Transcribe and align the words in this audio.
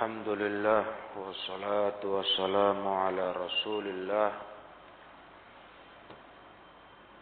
الحمد 0.00 0.28
لله 0.28 0.84
والصلاة 1.16 2.00
والسلام 2.04 2.88
على 2.88 3.32
رسول 3.32 3.84
الله 3.86 4.32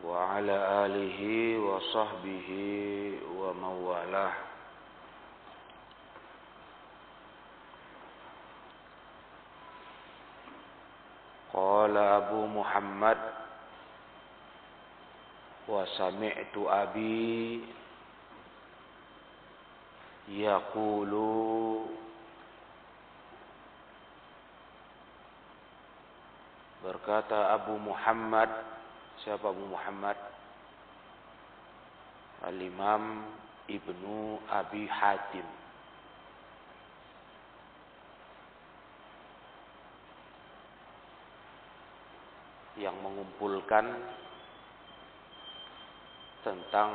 وعلى 0.04 0.56
آله 0.86 1.20
وصحبه 1.58 2.48
ومن 3.34 3.72
والاه 3.82 4.34
قال 11.52 11.96
أبو 11.96 12.46
محمد 12.46 13.20
وسمعت 15.68 16.54
أبي 16.56 17.60
يقول 20.28 21.14
Berkata 26.78 27.58
Abu 27.58 27.74
Muhammad, 27.74 28.46
siapa 29.26 29.50
Abu 29.50 29.66
Muhammad? 29.66 30.14
Al-Imam 32.46 33.26
Ibnu 33.66 34.38
Abi 34.46 34.86
Hatim. 34.86 35.42
Yang 42.78 42.96
mengumpulkan 43.02 43.90
tentang 46.46 46.90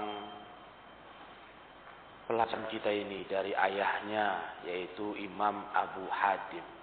pelajaran 2.24 2.72
kita 2.72 2.88
ini 2.88 3.27
dari 3.27 3.52
ayahnya 3.52 4.58
yaitu 4.63 5.12
Imam 5.20 5.60
Abu 5.76 6.08
Hatim. 6.08 6.83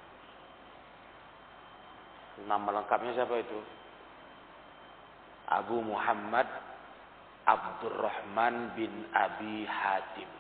Nama 2.48 2.68
lengkapnya 2.80 3.12
siapa 3.16 3.36
itu? 3.36 3.60
Abu 5.50 5.82
Muhammad 5.82 6.46
Abdurrahman 7.44 8.78
bin 8.78 8.92
Abi 9.10 9.66
Hatim. 9.66 10.30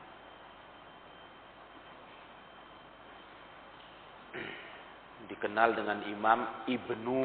Dikenal 5.34 5.74
dengan 5.74 5.98
Imam 6.06 6.46
Ibnu 6.70 7.20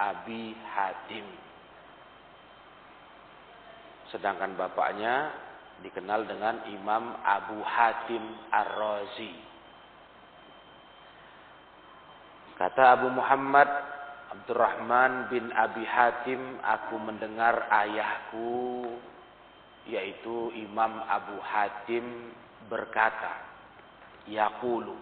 Abi 0.00 0.56
Hatim. 0.72 1.26
Sedangkan 4.08 4.56
bapaknya 4.56 5.34
dikenal 5.84 6.24
dengan 6.24 6.64
Imam 6.72 7.20
Abu 7.20 7.60
Hatim 7.60 8.24
Ar-Razi. 8.48 9.34
Kata 12.56 12.96
Abu 12.96 13.12
Muhammad 13.12 13.68
Abdurrahman 14.36 15.32
bin 15.32 15.48
Abi 15.56 15.80
Hatim, 15.88 16.60
aku 16.60 17.00
mendengar 17.00 17.72
ayahku, 17.72 18.84
yaitu 19.88 20.52
Imam 20.52 21.00
Abu 21.08 21.40
Hatim 21.40 22.04
berkata, 22.68 23.32
Yaqulu, 24.28 24.92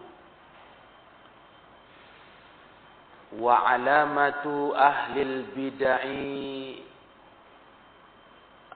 wa 3.42 3.74
alamatu 3.74 4.70
ahlil 4.78 5.50
bid'ai 5.50 6.78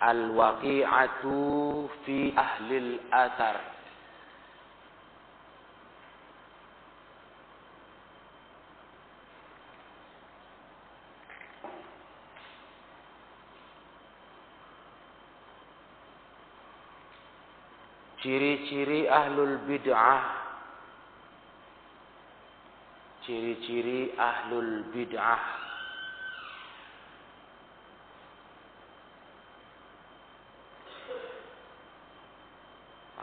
al-waqi'atu 0.03 1.87
fi 2.03 2.35
ahlil 2.35 2.99
athar. 3.15 3.78
Ciri-ciri 18.29 19.09
ahlul 19.09 19.65
bid'ah 19.65 20.21
Ciri-ciri 23.25 24.13
ahlul 24.21 24.85
bid'ah 24.93 25.45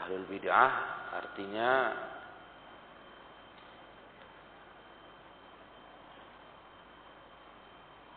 Ahlul 0.02 0.26
bid'ah 0.26 0.74
artinya 1.14 1.94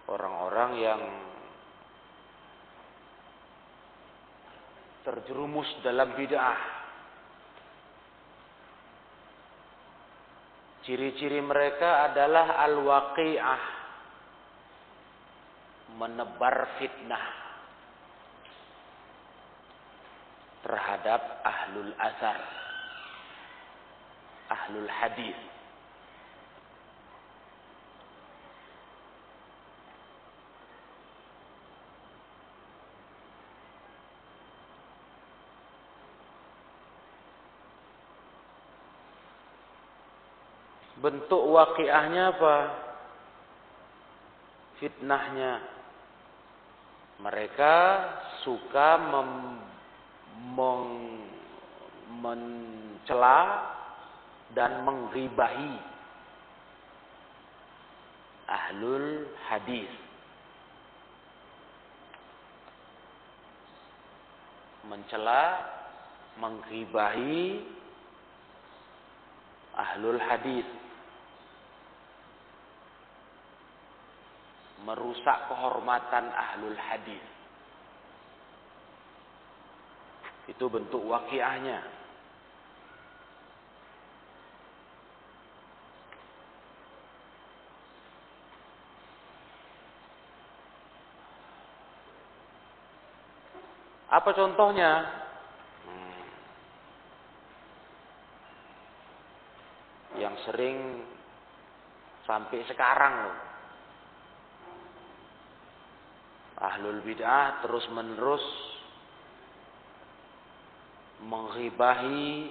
Orang-orang 0.08 0.72
yang 0.80 1.02
terjerumus 5.04 5.68
dalam 5.80 6.12
bid'ah. 6.16 6.77
Ciri-ciri 10.88 11.44
mereka 11.44 12.08
adalah 12.08 12.64
al-waqi'ah. 12.64 13.62
Menebar 16.00 16.80
fitnah. 16.80 17.24
Terhadap 20.64 21.44
ahlul 21.44 21.92
azhar. 21.92 22.40
Ahlul 24.48 24.88
hadis. 24.88 25.47
Bentuk 41.08 41.40
waqiahnya 41.40 42.36
apa? 42.36 42.56
Fitnahnya. 44.76 45.64
Mereka 47.24 47.74
suka 48.44 49.00
mem, 49.08 49.30
meng, 50.52 50.84
mencela 52.20 53.40
dan 54.52 54.84
mengribahi 54.84 55.80
ahlul 58.52 59.32
hadis. 59.48 59.88
Mencela, 64.84 65.56
mengribahi 66.36 67.64
ahlul 69.72 70.20
hadis. 70.20 70.77
Merusak 74.86 75.50
kehormatan 75.50 76.30
ahlul 76.30 76.78
hadis. 76.78 77.24
Itu 80.48 80.70
bentuk 80.70 81.02
wakiahnya. 81.04 81.98
Apa 94.08 94.32
contohnya? 94.32 95.04
Hmm. 95.84 96.24
Yang 100.16 100.34
sering 100.48 100.76
sampai 102.24 102.64
sekarang 102.64 103.28
loh. 103.28 103.47
Ahlul 106.58 107.00
bid'ah 107.06 107.62
terus 107.62 107.86
menerus 107.94 108.42
menghibahi, 111.24 112.50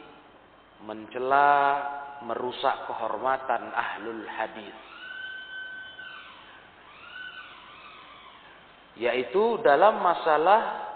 mencela, 0.84 1.56
merusak 2.28 2.76
kehormatan 2.90 3.72
ahlul 3.72 4.26
hadis. 4.28 4.78
Yaitu 8.98 9.62
dalam 9.62 10.02
masalah 10.02 10.90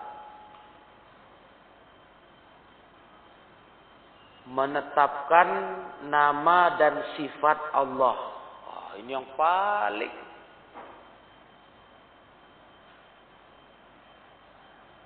menetapkan 4.49 5.49
nama 6.09 6.75
dan 6.75 6.97
sifat 7.15 7.71
Allah. 7.77 8.17
Oh, 8.67 8.91
ini 8.97 9.15
yang 9.15 9.29
paling 9.37 10.11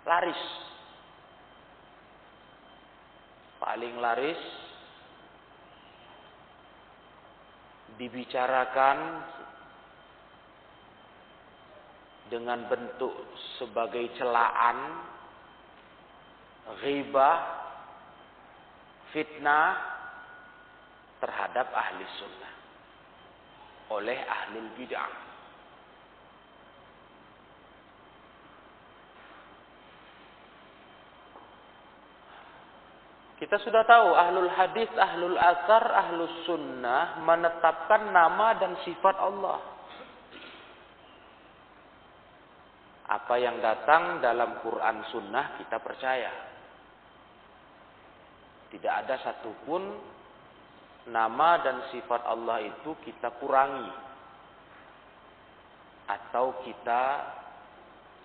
laris. 0.05 0.41
Paling 3.59 3.95
laris 3.97 4.41
dibicarakan 7.97 8.97
dengan 12.29 12.69
bentuk 12.69 13.13
sebagai 13.57 14.13
celaan, 14.17 14.77
ghibah, 16.81 17.37
fitnah 19.13 19.69
terhadap 21.21 21.71
ahli 21.73 22.05
sunnah 22.19 22.53
oleh 23.93 24.17
ahlul 24.25 24.69
bid'ah. 24.77 25.24
Kita 33.35 33.59
sudah 33.59 33.83
tahu 33.83 34.15
ahlul 34.15 34.47
hadis, 34.47 34.87
ahlul 34.95 35.35
asar, 35.35 35.83
ahlus 35.91 36.47
sunnah 36.47 37.19
menetapkan 37.19 38.07
nama 38.15 38.55
dan 38.55 38.79
sifat 38.87 39.15
Allah. 39.19 39.59
Apa 43.11 43.35
yang 43.35 43.59
datang 43.59 44.23
dalam 44.23 44.63
Quran 44.63 45.03
sunnah 45.11 45.59
kita 45.59 45.83
percaya. 45.83 46.31
Tidak 48.71 48.93
ada 49.03 49.19
satupun 49.19 49.83
nama 51.11 51.59
dan 51.59 51.91
sifat 51.91 52.23
Allah 52.23 52.63
itu 52.63 52.95
kita 53.03 53.35
kurangi. 53.43 53.91
Atau 56.07 56.63
kita 56.63 57.03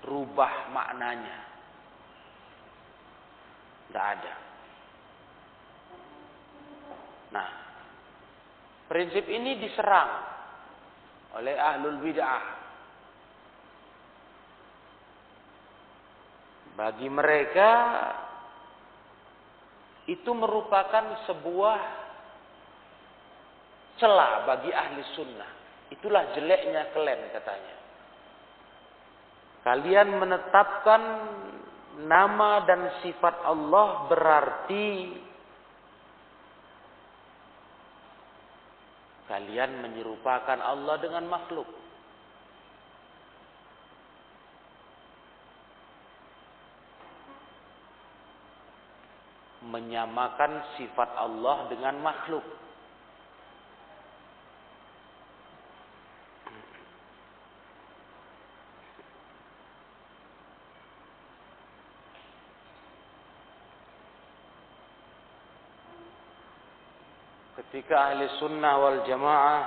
rubah 0.07 0.71
maknanya. 0.71 1.39
Tidak 3.91 4.07
ada. 4.07 4.50
Nah, 7.31 7.49
prinsip 8.91 9.27
ini 9.31 9.59
diserang 9.63 10.11
oleh 11.39 11.55
ahlul 11.55 12.03
bid'ah. 12.03 12.45
Bagi 16.75 17.09
mereka 17.13 17.71
itu 20.09 20.31
merupakan 20.33 21.23
sebuah 21.29 21.81
celah 24.01 24.49
bagi 24.49 24.73
ahli 24.73 25.03
sunnah. 25.15 25.51
Itulah 25.93 26.35
jeleknya 26.35 26.91
kalian 26.91 27.31
katanya. 27.31 27.75
Kalian 29.61 30.09
menetapkan 30.17 31.03
nama 32.09 32.65
dan 32.65 33.05
sifat 33.05 33.45
Allah 33.45 34.09
berarti 34.09 34.87
Kalian 39.31 39.79
menyerupakan 39.87 40.59
Allah 40.59 40.99
dengan 40.99 41.23
makhluk. 41.31 41.71
Menyamakan 49.71 50.75
sifat 50.75 51.15
Allah 51.15 51.71
dengan 51.71 52.03
makhluk. 52.03 52.43
Ketika 67.71 68.11
ahli 68.11 68.27
sunnah 68.43 68.75
wal 68.83 68.99
jamaah 69.07 69.63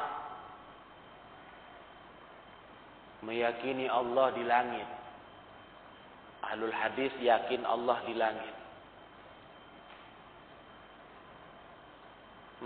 meyakini 3.24 3.88
Allah 3.88 4.36
di 4.36 4.44
langit. 4.44 4.90
Ahlul 6.44 6.76
hadis 6.76 7.16
yakin 7.24 7.64
Allah 7.64 8.04
di 8.04 8.12
langit. 8.20 8.56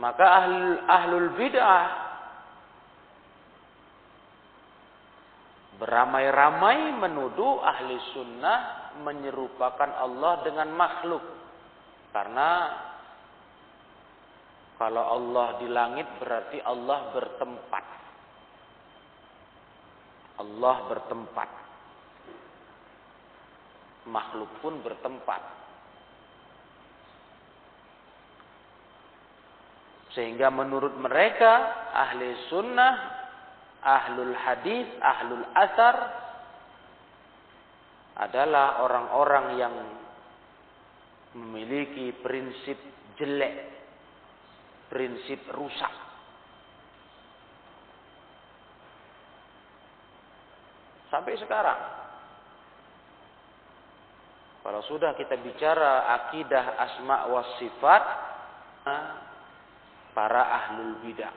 Maka 0.02 0.26
ahlul, 0.26 0.78
ahlul 0.90 1.30
bid'ah 1.38 1.86
beramai-ramai 5.78 6.98
menuduh 6.98 7.62
ahli 7.62 7.94
sunnah 8.18 8.90
menyerupakan 9.06 10.02
Allah 10.02 10.42
dengan 10.42 10.74
makhluk. 10.74 11.22
Karena 12.10 12.50
kalau 14.78 15.02
Allah 15.02 15.58
di 15.58 15.68
langit 15.74 16.06
berarti 16.22 16.62
Allah 16.62 17.10
bertempat. 17.10 17.86
Allah 20.38 20.76
bertempat. 20.86 21.50
Makhluk 24.06 24.52
pun 24.62 24.78
bertempat. 24.86 25.42
Sehingga 30.14 30.54
menurut 30.54 30.94
mereka 30.98 31.54
ahli 31.98 32.38
sunnah, 32.54 32.94
ahlul 33.82 34.34
hadis, 34.38 34.86
ahlul 35.02 35.46
asar 35.58 35.96
adalah 38.18 38.82
orang-orang 38.86 39.46
yang 39.58 39.76
memiliki 41.38 42.14
prinsip 42.22 42.78
jelek 43.18 43.77
prinsip 44.88 45.44
rusak. 45.52 45.94
Sampai 51.08 51.40
sekarang. 51.40 51.80
Kalau 54.68 54.84
sudah 54.84 55.16
kita 55.16 55.40
bicara 55.40 56.12
akidah 56.28 56.76
asma 56.76 57.32
wa 57.32 57.56
sifat 57.56 58.04
para 60.12 60.44
ahlul 60.44 61.00
bidah. 61.08 61.32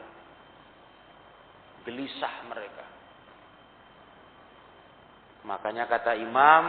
Gelisah 1.87 2.35
mereka. 2.51 2.87
Makanya 5.47 5.87
kata 5.87 6.19
Imam 6.19 6.65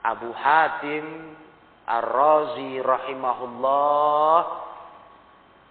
Abu 0.00 0.30
Hatim 0.32 1.36
Ar-Razi 1.84 2.78
rahimahullah 2.80 4.69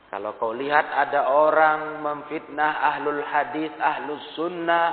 kalau 0.10 0.34
kau 0.42 0.58
lihat 0.58 0.90
ada 0.90 1.30
orang 1.30 2.02
memfitnah 2.02 2.82
ahlul 2.82 3.22
hadis, 3.22 3.70
ahlus 3.78 4.25
sunnah, 4.34 4.89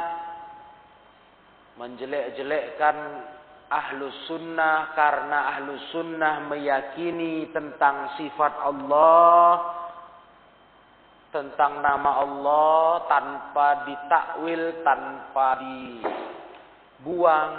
menjelek-jelekkan 1.81 2.97
ahlus 3.73 4.13
sunnah 4.29 4.93
karena 4.93 5.57
ahlus 5.57 5.81
sunnah 5.89 6.45
meyakini 6.45 7.49
tentang 7.49 8.13
sifat 8.21 8.61
Allah, 8.61 9.49
tentang 11.33 11.81
nama 11.81 12.21
Allah 12.21 13.09
tanpa 13.09 13.89
ditakwil, 13.89 14.85
tanpa 14.85 15.49
dibuang, 15.65 17.53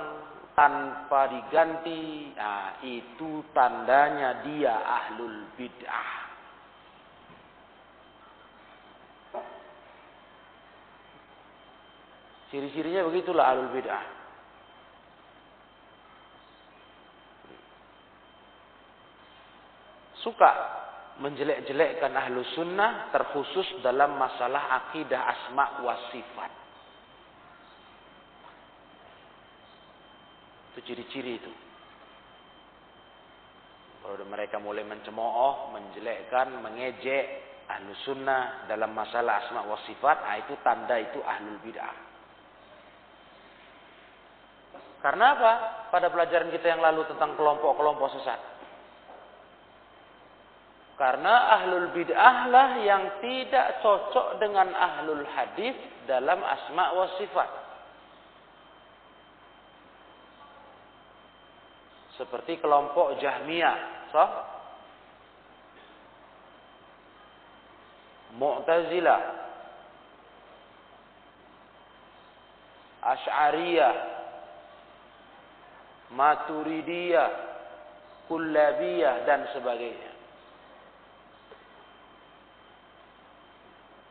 tanpa 0.53 1.25
diganti. 1.33 2.37
Nah, 2.37 2.85
itu 2.85 3.41
tandanya 3.49 4.45
dia 4.45 4.77
ahlul 4.77 5.57
bid'ah. 5.57 6.26
Ciri-cirinya 12.47 13.03
begitulah 13.03 13.43
alul 13.43 13.75
bid'ah. 13.75 14.05
Suka 20.23 20.51
menjelek-jelekkan 21.19 22.15
ahlu 22.15 22.45
sunnah 22.55 23.11
terkhusus 23.11 23.83
dalam 23.83 24.15
masalah 24.15 24.79
akidah 24.85 25.27
asma 25.27 25.83
wa 25.83 25.95
sifat. 26.13 26.51
Itu 30.71 30.79
ciri-ciri 30.87 31.33
itu. 31.35 31.53
Kalau 34.07 34.23
mereka 34.23 34.55
mulai 34.55 34.87
mencemooh, 34.87 35.75
menjelekkan, 35.75 36.63
mengejek 36.63 37.43
ahlu 37.67 37.91
sunnah 38.07 38.63
dalam 38.71 38.95
masalah 38.95 39.43
asma 39.43 39.67
wa 39.67 39.75
sifat, 39.83 40.23
nah 40.23 40.39
itu 40.39 40.55
tanda 40.63 40.95
itu 40.95 41.19
ahlul 41.27 41.59
bid'ah. 41.59 42.06
Karena 45.07 45.39
apa? 45.39 45.53
Pada 45.87 46.11
pelajaran 46.11 46.51
kita 46.51 46.67
yang 46.67 46.83
lalu 46.83 47.07
tentang 47.07 47.39
kelompok-kelompok 47.39 48.11
sesat. 48.19 48.35
Karena 50.99 51.55
ahlul 51.55 51.95
bid'ah 51.95 52.51
lah 52.51 52.75
yang 52.83 53.23
tidak 53.23 53.79
cocok 53.79 54.35
dengan 54.43 54.67
ahlul 54.75 55.23
hadis 55.31 55.79
dalam 56.11 56.43
asma 56.43 56.91
wa 56.91 57.07
sifat. 57.15 57.49
Seperti 62.19 62.59
kelompok 62.59 63.15
Jahmiyah, 63.23 64.11
so? 64.11 64.25
Mu'tazilah, 68.35 69.23
Asy'ariyah, 73.07 74.16
Maturidiyah, 76.11 77.31
Kullabiyah 78.27 79.27
dan 79.27 79.47
sebagainya. 79.55 80.11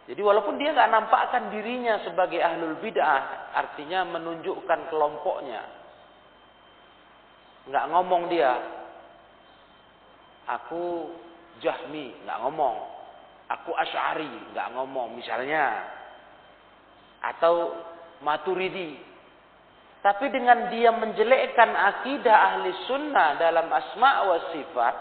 Jadi 0.07 0.21
walaupun 0.23 0.55
dia 0.55 0.71
nggak 0.71 0.93
nampakkan 0.93 1.51
dirinya 1.51 1.99
sebagai 2.07 2.39
ahlul 2.39 2.79
bid'ah, 2.79 3.53
artinya 3.59 4.07
menunjukkan 4.07 4.87
kelompoknya. 4.87 5.63
Nggak 7.67 7.87
ngomong 7.91 8.23
dia, 8.31 8.55
aku 10.47 11.11
Jahmi, 11.59 12.13
nggak 12.23 12.39
ngomong. 12.47 12.77
Aku 13.47 13.75
Ash'ari, 13.75 14.31
nggak 14.55 14.79
ngomong. 14.79 15.19
Misalnya, 15.19 15.83
atau 17.23 17.75
Maturidi. 18.23 18.99
Tapi 20.07 20.31
dengan 20.31 20.71
dia 20.71 20.95
menjelekkan 20.95 21.75
akidah 21.75 22.31
ahli 22.31 22.71
sunnah 22.87 23.35
dalam 23.43 23.67
asma 23.67 24.23
wa 24.23 24.39
sifat, 24.55 24.95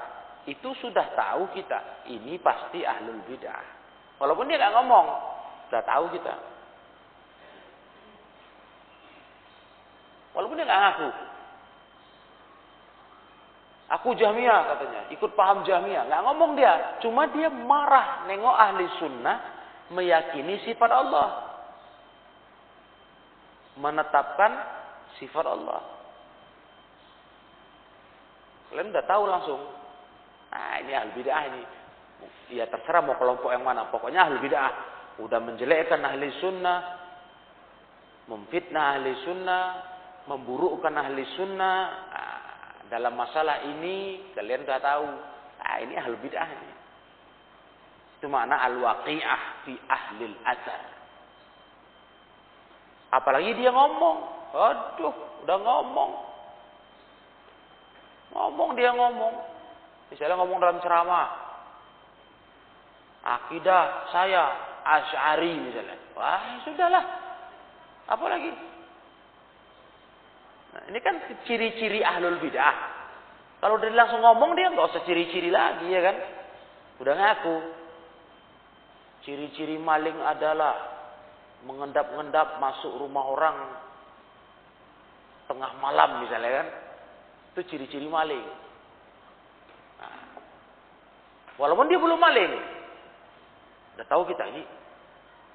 itu 0.49 0.73
sudah 0.81 1.13
tahu 1.13 1.53
kita. 1.53 2.09
Ini 2.09 2.41
pasti 2.41 2.81
ahlul 2.81 3.21
bid'ah. 3.29 3.65
Walaupun 4.17 4.49
dia 4.49 4.57
nggak 4.57 4.73
ngomong, 4.81 5.07
sudah 5.69 5.85
tahu 5.85 6.09
kita. 6.09 6.33
Walaupun 10.33 10.57
dia 10.57 10.65
nggak 10.65 10.81
ngaku. 10.89 11.09
Aku 13.85 14.09
Jahmiyah 14.17 14.61
katanya, 14.73 15.01
ikut 15.13 15.37
paham 15.37 15.61
Jahmiyah. 15.69 16.09
Nggak 16.09 16.23
ngomong 16.25 16.57
dia, 16.57 16.97
cuma 17.05 17.29
dia 17.29 17.53
marah 17.53 18.25
nengok 18.25 18.57
ahli 18.57 18.89
sunnah 18.97 19.37
meyakini 19.93 20.65
sifat 20.65 20.89
Allah. 20.89 21.45
Menetapkan 23.77 24.74
sifat 25.19 25.45
Allah. 25.47 25.81
Kalian 28.71 28.91
udah 28.91 29.05
tahu 29.07 29.23
langsung. 29.29 29.61
Nah 30.51 30.75
ini 30.83 30.91
ahli 30.95 31.11
bid'ah 31.15 31.43
ini 31.51 31.61
ya 32.55 32.67
terserah 32.67 33.01
mau 33.03 33.15
kelompok 33.15 33.51
yang 33.51 33.63
mana. 33.63 33.87
Pokoknya 33.87 34.27
ahli 34.27 34.37
bid'ah 34.43 34.71
udah 35.23 35.39
menjelekkan 35.39 36.03
ahli 36.03 36.27
sunnah, 36.43 36.79
memfitnah 38.27 38.85
ahli 38.99 39.11
sunnah, 39.23 39.63
memburukkan 40.27 40.91
ahli 40.91 41.23
sunnah. 41.39 41.77
Nah, 42.11 42.39
dalam 42.91 43.15
masalah 43.15 43.65
ini 43.65 44.29
kalian 44.35 44.67
sudah 44.67 44.81
tahu, 44.83 45.07
nah, 45.61 45.77
ini 45.81 45.93
ahli 45.95 46.15
bid'ah 46.19 46.49
ini. 46.49 46.71
Itu 48.19 48.27
makna 48.27 48.59
al-waqi'ah 48.67 49.41
fi 49.63 49.73
ahli 49.87 50.23
al-athar. 50.29 50.83
Apalagi 53.15 53.55
dia 53.55 53.71
ngomong, 53.71 54.17
aduh, 54.53 55.15
udah 55.47 55.57
ngomong. 55.57 56.11
Ngomong 58.35 58.69
dia 58.75 58.91
ngomong. 58.91 59.33
Misalnya 60.11 60.37
ngomong 60.37 60.59
dalam 60.61 60.77
ceramah, 60.83 61.27
akidah 63.25 64.11
saya 64.13 64.43
Asy'ari 64.85 65.53
misalnya. 65.65 65.97
Wah, 66.13 66.61
sudahlah. 66.61 67.03
Apa 68.05 68.25
lagi? 68.29 68.53
Nah, 70.77 70.83
ini 70.93 70.99
kan 71.01 71.17
ciri-ciri 71.49 72.05
ahlul 72.05 72.37
bidah. 72.37 72.93
Kalau 73.65 73.81
dia 73.81 73.89
langsung 73.89 74.21
ngomong 74.21 74.53
dia 74.53 74.69
nggak 74.69 74.93
usah 74.93 75.01
ciri-ciri 75.09 75.49
lagi 75.49 75.89
ya 75.89 76.05
kan? 76.05 76.17
Udah 77.01 77.13
ngaku. 77.17 77.57
Ciri-ciri 79.25 79.81
maling 79.81 80.21
adalah 80.21 80.77
mengendap-endap 81.65 82.61
masuk 82.61 82.93
rumah 82.93 83.25
orang 83.25 83.57
tengah 85.45 85.71
malam 85.81 86.25
misalnya 86.25 86.63
kan. 86.63 86.67
Itu 87.55 87.61
ciri-ciri 87.71 88.09
maling. 88.09 88.45
Nah, 90.01 90.21
walaupun 91.55 91.87
dia 91.87 91.99
belum 92.01 92.19
maling, 92.19 92.53
Udah 93.95 94.05
tahu 94.11 94.27
kita 94.27 94.43
ini 94.51 94.63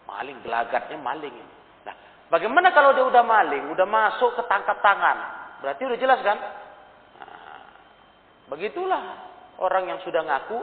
maling, 0.08 0.40
gelagatnya 0.40 0.96
maling. 0.96 1.36
Nah, 1.84 1.94
bagaimana 2.32 2.72
kalau 2.72 2.96
dia 2.96 3.04
udah 3.04 3.20
maling, 3.20 3.68
udah 3.68 3.84
masuk 3.84 4.32
ke 4.40 4.42
tangkap 4.48 4.80
tangan? 4.80 5.18
Berarti 5.60 5.84
udah 5.84 5.98
jelas 6.00 6.20
kan? 6.24 6.38
Nah, 7.20 7.62
begitulah 8.48 9.02
orang 9.60 9.92
yang 9.92 10.00
sudah 10.00 10.24
ngaku 10.24 10.56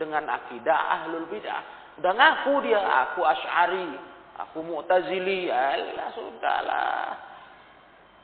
dengan 0.00 0.24
akidah 0.32 1.04
ahlul 1.04 1.28
bidah. 1.28 1.62
Udah 2.00 2.12
ngaku 2.16 2.64
dia, 2.64 2.80
aku 2.80 3.20
asy'ari, 3.28 3.92
aku 4.40 4.58
mu'tazili, 4.64 5.52
alah 5.52 6.08
sudahlah. 6.16 7.06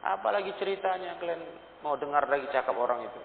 Apalagi 0.05 0.53
ceritanya 0.61 1.17
kalian 1.17 1.41
mau 1.81 1.97
dengar 1.97 2.29
lagi 2.29 2.45
cakap 2.53 2.77
orang 2.77 3.09
itu? 3.09 3.23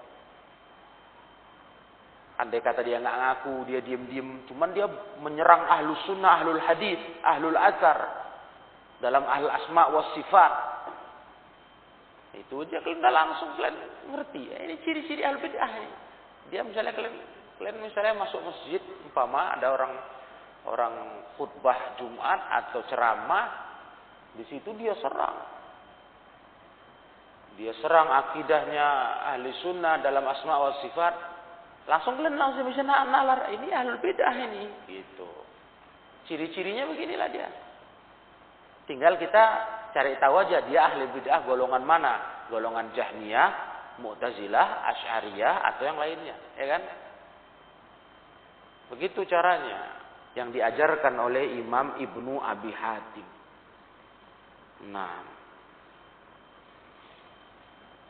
Andai 2.40 2.64
kata 2.64 2.88
dia 2.88 3.04
nggak 3.04 3.20
ngaku, 3.20 3.68
dia 3.68 3.84
diem-diem, 3.84 4.48
cuman 4.48 4.72
dia 4.72 4.88
menyerang 5.20 5.68
ahlu 5.68 5.92
sunnah, 6.08 6.40
ahlul 6.40 6.64
hadis, 6.64 6.96
ahlul 7.20 7.60
azhar 7.60 8.00
dalam 9.04 9.28
ahl 9.28 9.52
asma 9.52 9.92
wa 9.92 10.16
sifat. 10.16 10.54
Itu 12.40 12.64
aja 12.64 12.80
kalian 12.80 13.04
udah 13.04 13.12
langsung 13.12 13.52
kalian 13.60 13.76
ngerti. 14.16 14.42
Ya, 14.56 14.58
ini 14.64 14.80
ciri-ciri 14.88 15.20
ahlul 15.28 15.44
bid'ah. 15.44 15.72
Dia 16.48 16.64
misalnya 16.64 16.96
kalian, 16.96 17.16
kalian 17.60 17.78
misalnya 17.84 18.24
masuk 18.24 18.40
masjid, 18.40 18.80
umpama 19.04 19.60
ada 19.60 19.76
orang 19.76 19.94
orang 20.64 20.96
khutbah 21.36 22.00
Jumat 22.00 22.40
atau 22.64 22.88
ceramah, 22.88 23.52
di 24.40 24.48
situ 24.48 24.72
dia 24.80 24.96
serang. 25.04 25.59
Dia 27.60 27.76
serang 27.84 28.08
akidahnya 28.08 28.88
ahli 29.36 29.52
sunnah 29.60 30.00
dalam 30.00 30.24
asma 30.24 30.56
wa 30.56 30.80
sifat, 30.80 31.14
Langsung 31.90 32.22
kalian 32.22 32.38
langsung 32.38 32.70
bisa 32.70 32.86
nalar 32.86 33.50
ini 33.50 33.74
ahlul 33.74 33.98
bidah 33.98 34.36
ini, 34.38 34.70
gitu. 34.86 35.26
Ciri-cirinya 36.30 36.86
beginilah 36.86 37.30
dia. 37.34 37.50
Tinggal 38.86 39.18
kita 39.18 39.44
cari 39.90 40.14
tahu 40.22 40.38
aja 40.38 40.70
dia 40.70 40.86
ahli 40.86 41.10
bidah 41.18 41.50
golongan 41.50 41.82
mana? 41.82 42.46
Golongan 42.54 42.94
Jahmiyah, 42.94 43.50
Mu'tazilah, 44.06 44.86
Asy'ariyah 44.86 45.56
atau 45.66 45.84
yang 45.90 45.98
lainnya, 45.98 46.38
ya 46.62 46.66
kan? 46.78 46.82
Begitu 48.94 49.26
caranya 49.26 49.98
yang 50.38 50.54
diajarkan 50.54 51.18
oleh 51.18 51.58
Imam 51.58 51.98
Ibnu 51.98 52.38
Abi 52.38 52.70
Hatim. 52.70 53.28
Nah. 54.94 55.29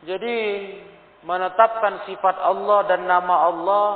Jadi 0.00 0.36
menetapkan 1.28 2.08
sifat 2.08 2.36
Allah 2.40 2.88
dan 2.88 3.04
nama 3.04 3.52
Allah 3.52 3.88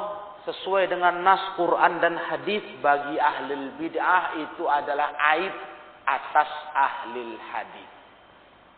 sesuai 0.44 0.92
dengan 0.92 1.24
nas 1.24 1.56
Quran 1.56 2.04
dan 2.04 2.20
hadis 2.20 2.60
bagi 2.84 3.16
ahli 3.16 3.72
bid'ah 3.80 4.36
itu 4.36 4.68
adalah 4.68 5.16
aib 5.36 5.54
atas 6.04 6.50
ahli 6.76 7.32
hadis 7.48 7.90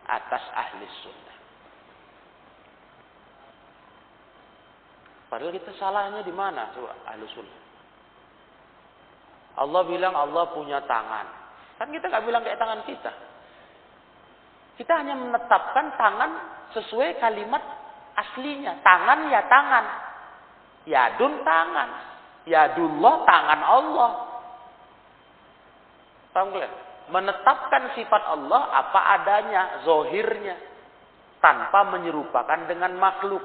atas 0.06 0.44
ahli 0.54 0.86
sunnah. 1.02 1.38
Padahal 5.26 5.50
kita 5.50 5.74
salahnya 5.74 6.22
di 6.22 6.30
mana 6.30 6.70
coba 6.70 6.94
ahli 7.10 7.26
sunnah? 7.34 7.60
Allah 9.58 9.82
bilang 9.90 10.14
Allah 10.14 10.54
punya 10.54 10.78
tangan. 10.86 11.26
Kan 11.82 11.90
kita 11.90 12.06
nggak 12.06 12.22
bilang 12.22 12.46
kayak 12.46 12.62
tangan 12.62 12.86
kita 12.86 13.10
kita 14.76 14.92
hanya 14.92 15.16
menetapkan 15.16 15.96
tangan 15.96 16.30
sesuai 16.76 17.16
kalimat 17.16 17.64
aslinya. 18.12 18.84
Tangan 18.84 19.32
ya 19.32 19.40
tangan. 19.48 19.84
Yadun 20.84 21.34
tangan. 21.40 21.88
Yadullah 22.44 23.14
tangan 23.24 23.60
Allah. 23.64 24.10
Paham 26.36 26.52
kalian? 26.52 26.72
Menetapkan 27.06 27.96
sifat 27.96 28.22
Allah 28.28 28.62
apa 28.76 29.00
adanya, 29.16 29.62
zohirnya. 29.88 30.60
Tanpa 31.40 31.88
menyerupakan 31.96 32.68
dengan 32.68 32.92
makhluk. 33.00 33.44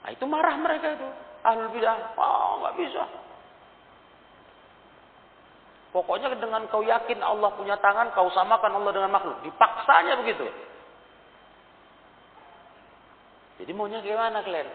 Nah, 0.00 0.10
itu 0.10 0.24
marah 0.26 0.56
mereka 0.58 0.98
itu. 0.98 1.08
Ahlul 1.46 1.70
bidah. 1.70 2.18
Oh, 2.18 2.64
nggak 2.64 2.74
bisa. 2.74 3.02
Pokoknya 5.90 6.30
dengan 6.38 6.70
kau 6.70 6.86
yakin 6.86 7.18
Allah 7.18 7.50
punya 7.58 7.74
tangan, 7.82 8.14
kau 8.14 8.30
samakan 8.30 8.78
Allah 8.78 8.92
dengan 8.94 9.10
makhluk. 9.10 9.42
Dipaksanya 9.42 10.22
begitu. 10.22 10.46
Jadi 13.60 13.70
maunya 13.74 13.98
gimana 13.98 14.40
kalian? 14.40 14.70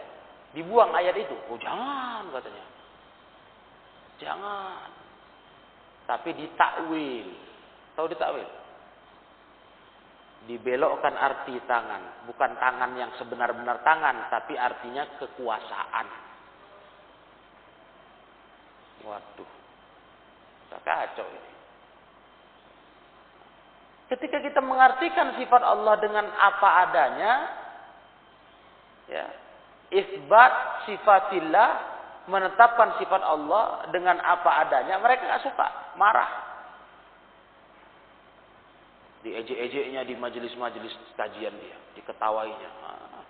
Dibuang 0.52 0.92
ayat 0.92 1.16
itu? 1.16 1.36
Oh 1.48 1.58
jangan 1.58 2.28
katanya. 2.36 2.66
Jangan. 4.20 4.88
Tapi 6.06 6.30
ditakwil. 6.36 7.28
Tahu 7.96 8.06
ditakwil? 8.12 8.50
Dibelokkan 10.46 11.16
arti 11.18 11.58
tangan. 11.66 12.30
Bukan 12.30 12.52
tangan 12.62 12.92
yang 13.00 13.10
sebenar-benar 13.18 13.82
tangan. 13.82 14.30
Tapi 14.30 14.54
artinya 14.54 15.04
kekuasaan. 15.18 16.08
Waduh. 19.08 19.55
Kacau 20.84 21.28
ini. 21.30 21.52
Ketika 24.06 24.38
kita 24.38 24.62
mengartikan 24.62 25.34
sifat 25.34 25.66
Allah 25.66 25.98
dengan 25.98 26.30
apa 26.30 26.70
adanya, 26.86 27.34
ya, 29.10 29.26
isbat 29.90 30.86
sifatillah, 30.86 31.70
menetapkan 32.30 33.02
sifat 33.02 33.22
Allah 33.26 33.90
dengan 33.90 34.22
apa 34.22 34.62
adanya, 34.62 35.02
mereka 35.02 35.26
nggak 35.26 35.46
suka, 35.50 35.68
marah. 35.98 36.30
Diejek-ejeknya 39.26 40.06
di 40.06 40.14
majelis-majelis 40.14 40.94
kajian 41.18 41.58
dia, 41.58 41.78
diketawainya. 41.98 42.70
Ah. 42.86 43.26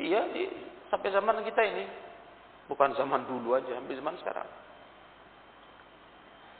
Iya, 0.00 0.20
di, 0.32 0.48
sampai 0.88 1.12
zaman 1.12 1.44
kita 1.44 1.60
ini, 1.68 1.84
bukan 2.64 2.96
zaman 2.96 3.28
dulu 3.28 3.60
aja, 3.60 3.76
sampai 3.76 3.92
zaman 4.00 4.16
sekarang 4.24 4.48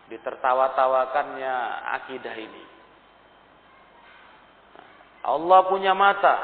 ditertawa-tawakannya 0.06 1.54
akidah 2.00 2.36
ini. 2.38 2.64
Allah 5.26 5.60
punya 5.66 5.92
mata. 5.94 6.36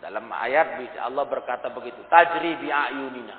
Dalam 0.00 0.28
ayat 0.28 0.80
Allah 1.00 1.24
berkata 1.24 1.72
begitu, 1.72 2.00
tajri 2.08 2.60
bi 2.60 2.68
ayunina. 2.68 3.36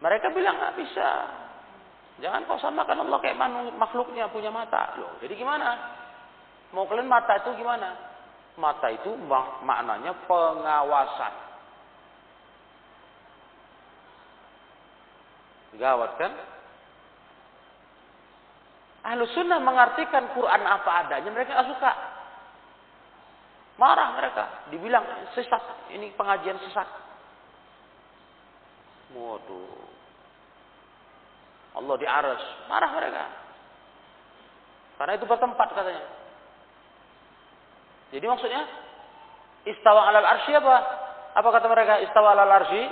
Mereka 0.00 0.30
bilang 0.34 0.58
nggak 0.58 0.76
bisa. 0.78 1.08
Jangan 2.20 2.44
kau 2.46 2.60
samakan 2.60 3.06
Allah 3.06 3.18
kayak 3.22 3.38
makhluknya 3.74 4.28
punya 4.30 4.52
mata. 4.52 4.94
Loh, 4.98 5.18
jadi 5.22 5.34
gimana? 5.34 5.98
Mau 6.70 6.86
kalian 6.86 7.10
mata 7.10 7.40
itu 7.42 7.58
gimana? 7.58 7.96
Mata 8.54 8.86
itu 8.92 9.10
maknanya 9.64 10.14
pengawasan. 10.26 11.49
Gawat 15.78 16.18
kan? 16.18 16.32
Ahlu 19.00 19.24
sunnah 19.32 19.62
mengartikan 19.62 20.28
Quran 20.36 20.62
apa 20.66 20.90
adanya, 21.06 21.30
mereka 21.32 21.56
gak 21.56 21.70
suka. 21.72 21.92
Marah 23.80 24.12
mereka, 24.12 24.44
dibilang 24.68 25.06
sesat, 25.32 25.88
ini 25.96 26.12
pengajian 26.12 26.60
sesat. 26.60 26.84
Waduh. 29.16 29.88
Allah 31.80 31.96
di 31.96 32.04
aras, 32.04 32.42
marah 32.68 32.90
mereka. 32.92 33.24
Karena 35.00 35.16
itu 35.16 35.24
bertempat 35.24 35.68
katanya. 35.72 36.04
Jadi 38.12 38.26
maksudnya, 38.26 38.62
istawa 39.64 40.12
alal 40.12 40.28
arsy 40.28 40.52
apa? 40.52 40.76
Apa 41.40 41.48
kata 41.48 41.66
mereka? 41.72 42.04
Istawa 42.04 42.36
alal 42.36 42.52
arsy 42.52 42.84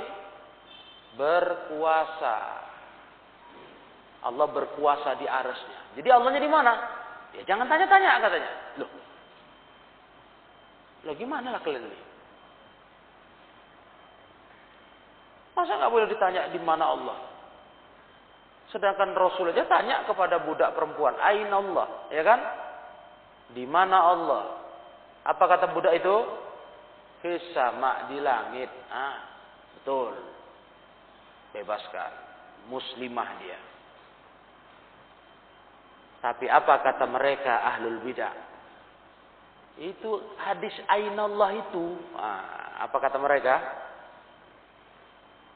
berkuasa. 1.20 2.67
Allah 4.26 4.46
berkuasa 4.50 5.14
di 5.18 5.26
arasnya. 5.30 5.94
Jadi 5.94 6.08
Allahnya 6.10 6.42
di 6.42 6.50
mana? 6.50 6.72
Ya 7.38 7.42
jangan 7.46 7.70
tanya-tanya 7.70 8.18
katanya. 8.18 8.50
Loh. 8.82 8.90
Loh 11.06 11.14
gimana 11.14 11.54
lah 11.54 11.60
kalian 11.62 11.87
ini? 11.87 12.00
Masa 15.54 15.75
nggak 15.75 15.90
boleh 15.90 16.06
ditanya 16.10 16.50
di 16.50 16.60
mana 16.62 16.84
Allah? 16.87 17.18
Sedangkan 18.70 19.16
Rasul 19.16 19.50
aja 19.50 19.64
tanya 19.64 20.04
kepada 20.04 20.44
budak 20.44 20.76
perempuan, 20.76 21.16
Ain 21.25 21.48
Allah, 21.48 22.06
ya 22.12 22.20
kan? 22.20 22.40
Di 23.56 23.64
mana 23.64 23.96
Allah? 23.96 24.44
Apa 25.25 25.44
kata 25.48 25.72
budak 25.72 25.96
itu? 25.96 26.16
Fisama 27.25 28.06
di 28.12 28.22
langit. 28.22 28.70
Ah, 28.92 29.18
betul. 29.75 30.14
Bebaskan. 31.56 32.12
Muslimah 32.68 33.28
dia. 33.40 33.58
Tapi 36.18 36.50
apa 36.50 36.83
kata 36.83 37.07
mereka 37.07 37.62
ahlul 37.62 38.02
bidah? 38.02 38.35
Itu 39.78 40.35
hadis 40.42 40.74
ainallah 40.90 41.54
itu. 41.54 41.85
Nah, 42.18 42.42
apa 42.83 42.96
kata 42.98 43.18
mereka? 43.22 43.54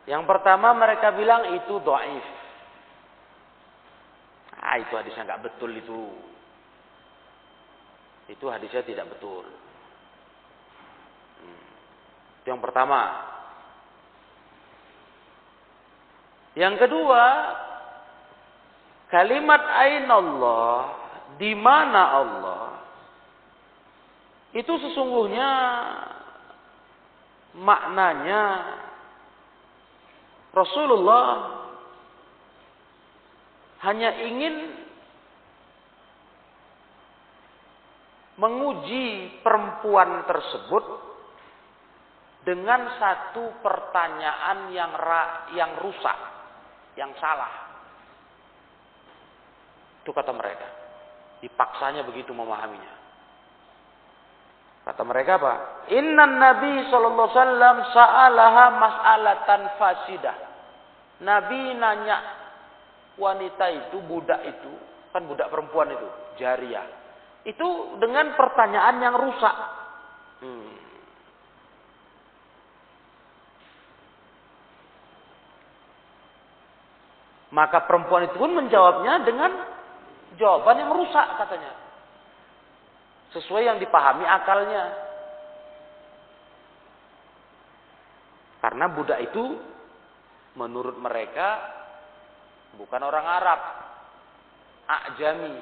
Yang 0.07 0.23
pertama 0.27 0.75
mereka 0.75 1.11
bilang 1.15 1.59
itu 1.59 1.75
doaif. 1.83 2.27
Ah 4.63 4.79
itu 4.79 4.95
hadisnya 4.95 5.27
nggak 5.27 5.43
betul 5.51 5.71
itu. 5.75 6.03
Itu 8.31 8.47
hadisnya 8.47 8.87
tidak 8.87 9.11
betul. 9.19 9.43
Hmm. 11.43 11.67
Yang 12.47 12.59
pertama. 12.63 13.01
Yang 16.55 16.87
kedua, 16.87 17.25
Kalimat 19.13 19.61
Allah 20.09 20.73
di 21.37 21.53
mana 21.53 22.03
Allah 22.17 22.65
itu 24.57 24.73
sesungguhnya 24.73 25.51
maknanya 27.61 28.43
Rasulullah 30.57 31.29
hanya 33.85 34.17
ingin 34.25 34.81
menguji 38.41 39.39
perempuan 39.45 40.25
tersebut 40.25 40.85
dengan 42.49 42.97
satu 42.97 43.61
pertanyaan 43.61 44.73
yang 44.75 44.93
ra, 44.97 45.53
yang 45.55 45.73
rusak, 45.79 46.19
yang 46.97 47.13
salah. 47.21 47.62
Itu 50.03 50.11
kata 50.11 50.35
mereka. 50.35 50.67
Dipaksanya 51.39 52.03
begitu 52.03 52.35
memahaminya. 52.35 53.03
Kata 54.83 55.03
mereka 55.07 55.39
apa? 55.39 55.55
Inna 55.95 56.27
Nabi 56.27 56.91
sallallahu 56.91 57.31
alaihi 57.31 57.39
wasallam 57.39 57.77
sa'alaha 57.95 58.65
mas'alatan 58.83 59.61
fasidah. 59.79 60.37
Nabi 61.23 61.79
nanya 61.79 62.19
wanita 63.15 63.67
itu, 63.71 64.03
budak 64.11 64.43
itu, 64.43 64.73
kan 65.15 65.23
budak 65.23 65.55
perempuan 65.55 65.95
itu, 65.95 66.09
jariah. 66.43 66.83
Itu 67.47 67.95
dengan 68.03 68.35
pertanyaan 68.35 68.97
yang 68.99 69.15
rusak. 69.15 69.57
Hmm. 70.43 70.75
Maka 77.55 77.87
perempuan 77.87 78.27
itu 78.27 78.35
pun 78.35 78.51
menjawabnya 78.51 79.23
dengan 79.23 79.72
Jawaban 80.37 80.81
yang 80.81 80.93
rusak 80.93 81.27
katanya. 81.37 81.73
Sesuai 83.33 83.69
yang 83.69 83.79
dipahami 83.81 84.25
akalnya. 84.29 84.85
Karena 88.63 88.87
budak 88.93 89.19
itu 89.19 89.59
menurut 90.55 90.95
mereka 91.01 91.61
bukan 92.77 93.03
orang 93.03 93.27
Arab. 93.27 93.61
Ajami. 94.87 95.57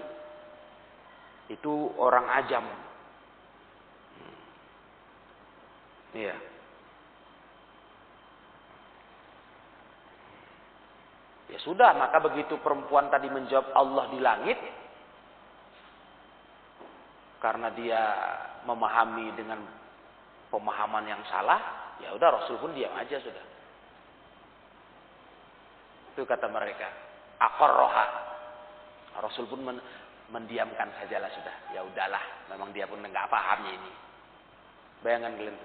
Itu 1.50 1.94
orang 1.98 2.26
ajam. 2.42 2.66
Iya. 6.14 6.49
Ya 11.50 11.58
sudah, 11.58 11.90
maka 11.98 12.22
begitu 12.22 12.62
perempuan 12.62 13.10
tadi 13.10 13.26
menjawab 13.26 13.74
Allah 13.74 14.04
di 14.14 14.18
langit, 14.22 14.58
karena 17.42 17.74
dia 17.74 18.02
memahami 18.68 19.34
dengan 19.34 19.58
pemahaman 20.54 21.10
yang 21.10 21.22
salah, 21.26 21.94
ya 21.98 22.14
udah 22.14 22.28
Rasul 22.38 22.60
pun 22.62 22.70
diam 22.70 22.94
aja 22.94 23.18
sudah. 23.18 23.44
Itu 26.14 26.22
kata 26.22 26.46
mereka. 26.46 26.86
Akor 27.40 27.72
roha. 27.72 28.06
Rasul 29.18 29.50
pun 29.50 29.60
men 29.66 29.78
mendiamkan 30.30 30.94
sajalah 31.02 31.30
sudah. 31.34 31.56
Ya 31.74 31.82
udahlah, 31.82 32.22
memang 32.54 32.70
dia 32.70 32.86
pun 32.86 33.02
nggak 33.02 33.26
pahamnya 33.26 33.74
ini. 33.74 33.92
Bayangan 35.02 35.34
kalian 35.34 35.58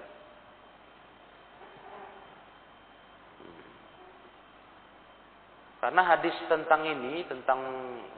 Karena 5.86 6.02
hadis 6.02 6.34
tentang 6.50 6.82
ini, 6.82 7.22
tentang 7.30 7.62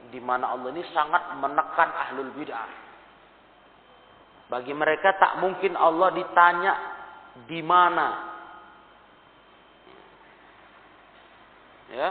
di 0.09 0.17
mana 0.17 0.57
Allah 0.57 0.73
ini 0.73 0.81
sangat 0.89 1.37
menekan 1.37 1.93
ahlul 1.93 2.33
bid'ah. 2.33 2.65
Bagi 4.49 4.73
mereka 4.73 5.13
tak 5.21 5.37
mungkin 5.37 5.77
Allah 5.77 6.09
ditanya 6.09 6.73
di 7.45 7.61
mana. 7.61 8.07
Ya. 11.93 12.09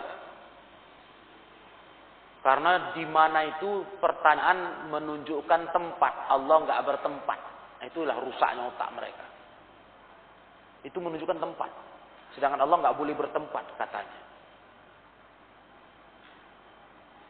Karena 2.47 2.95
di 2.95 3.03
mana 3.11 3.51
itu 3.51 3.83
pertanyaan 3.99 4.95
menunjukkan 4.95 5.75
tempat. 5.75 6.13
Allah 6.39 6.57
nggak 6.71 6.83
bertempat. 6.87 7.39
Itulah 7.83 8.15
rusaknya 8.15 8.63
otak 8.63 8.95
mereka. 8.95 9.27
Itu 10.87 11.03
menunjukkan 11.03 11.43
tempat. 11.43 11.71
Sedangkan 12.39 12.63
Allah 12.63 12.79
nggak 12.79 12.95
boleh 12.95 13.19
bertempat 13.19 13.75
katanya. 13.75 14.28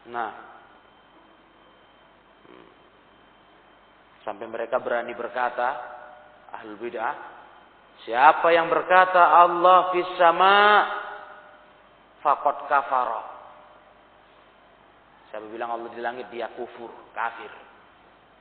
Nah, 0.09 0.31
hmm. 2.49 2.68
sampai 4.25 4.47
mereka 4.49 4.81
berani 4.81 5.12
berkata, 5.12 5.68
ahlul 6.57 6.81
bid'ah, 6.81 7.14
siapa 8.09 8.49
yang 8.57 8.73
berkata 8.73 9.21
Allah 9.21 9.92
fis 9.92 10.11
sama 10.16 10.55
fakot 12.25 12.66
kafara. 12.66 13.23
Siapa 15.29 15.44
bilang 15.53 15.77
Allah 15.77 15.92
di 15.92 16.01
langit 16.01 16.33
dia 16.33 16.49
kufur, 16.57 16.88
kafir. 17.12 17.53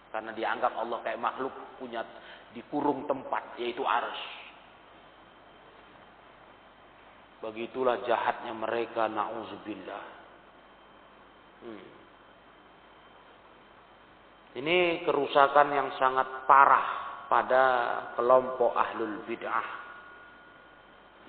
Karena 0.08 0.32
dianggap 0.32 0.72
Allah 0.80 1.04
kayak 1.04 1.20
makhluk 1.20 1.52
punya 1.76 2.00
dikurung 2.56 3.04
tempat 3.06 3.60
yaitu 3.60 3.84
arus. 3.84 4.22
Begitulah 7.44 8.02
jahatnya 8.08 8.56
mereka 8.56 9.06
na'udzubillah. 9.12 10.17
Hmm. 11.64 11.86
Ini 14.58 15.06
kerusakan 15.06 15.68
yang 15.70 15.90
sangat 16.02 16.50
parah 16.50 16.88
pada 17.30 17.64
kelompok 18.18 18.74
ahlul 18.74 19.22
bid'ah. 19.30 19.68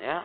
Ya. 0.00 0.18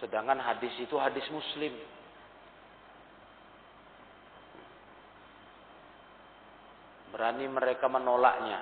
Sedangkan 0.00 0.40
hadis 0.40 0.72
itu 0.80 0.96
hadis 0.96 1.24
muslim. 1.28 1.74
Berani 7.12 7.46
mereka 7.46 7.86
menolaknya, 7.86 8.58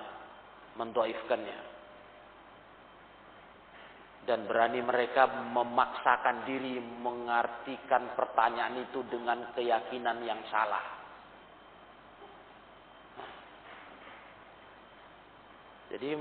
mendoifkannya 0.77 1.72
dan 4.23 4.47
berani 4.47 4.79
mereka 4.79 5.27
memaksakan 5.51 6.47
diri 6.47 6.79
mengartikan 6.79 8.15
pertanyaan 8.15 8.79
itu 8.79 9.03
dengan 9.11 9.51
keyakinan 9.51 10.23
yang 10.23 10.39
salah. 10.47 11.03
Jadi 15.93 16.17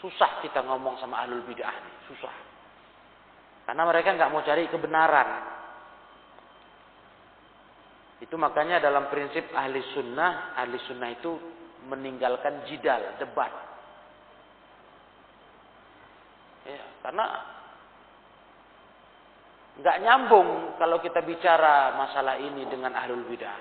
susah 0.00 0.40
kita 0.40 0.64
ngomong 0.64 0.96
sama 0.96 1.26
ahlul 1.26 1.44
bid'ah 1.44 1.76
susah. 2.08 2.34
Karena 3.68 3.82
mereka 3.86 4.16
nggak 4.16 4.30
mau 4.32 4.42
cari 4.42 4.66
kebenaran. 4.66 5.28
Itu 8.20 8.36
makanya 8.36 8.80
dalam 8.80 9.08
prinsip 9.08 9.48
ahli 9.52 9.80
sunnah, 9.94 10.56
ahli 10.56 10.76
sunnah 10.90 11.10
itu 11.12 11.32
meninggalkan 11.88 12.66
jidal, 12.68 13.16
debat. 13.16 13.69
Ya, 16.68 16.84
karena 17.00 17.24
nggak 19.80 20.00
nyambung 20.04 20.48
kalau 20.76 21.00
kita 21.00 21.24
bicara 21.24 21.96
masalah 21.96 22.36
ini 22.36 22.68
dengan 22.68 22.92
ahlul 22.92 23.24
bidah. 23.24 23.58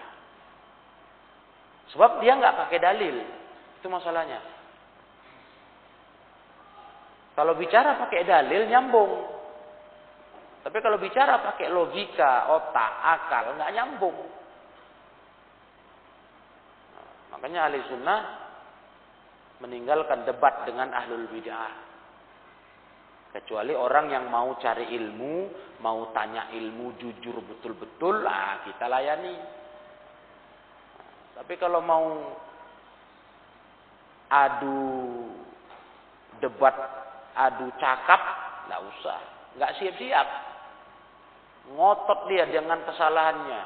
Sebab 1.96 2.22
dia 2.22 2.38
nggak 2.38 2.58
pakai 2.68 2.80
dalil, 2.82 3.16
itu 3.80 3.88
masalahnya. 3.88 4.42
Kalau 7.40 7.56
bicara 7.56 7.96
pakai 7.96 8.28
dalil 8.28 8.68
nyambung. 8.68 9.12
Tapi 10.60 10.78
kalau 10.84 11.00
bicara 11.00 11.40
pakai 11.40 11.72
logika, 11.72 12.52
otak, 12.52 12.92
akal, 13.00 13.56
nggak 13.56 13.74
nyambung. 13.80 14.18
Makanya 17.32 17.72
ahli 17.72 17.80
sunnah 17.88 18.22
meninggalkan 19.64 20.28
debat 20.28 20.68
dengan 20.68 20.92
ahlul 20.92 21.32
bidah. 21.32 21.72
Kecuali 23.30 23.78
orang 23.78 24.10
yang 24.10 24.26
mau 24.34 24.58
cari 24.58 24.90
ilmu, 24.90 25.34
mau 25.86 26.10
tanya 26.18 26.50
ilmu 26.50 26.98
jujur 26.98 27.38
betul-betul, 27.46 28.26
lah 28.26 28.66
kita 28.66 28.90
layani. 28.90 29.38
Tapi 31.38 31.54
kalau 31.62 31.80
mau 31.86 32.06
adu 34.34 34.82
debat, 36.42 36.74
adu 37.38 37.70
cakap, 37.78 38.22
nggak 38.66 38.82
usah, 38.98 39.20
nggak 39.62 39.74
siap-siap. 39.78 40.28
Ngotot 41.70 42.20
dia 42.34 42.50
dengan 42.50 42.82
kesalahannya. 42.82 43.62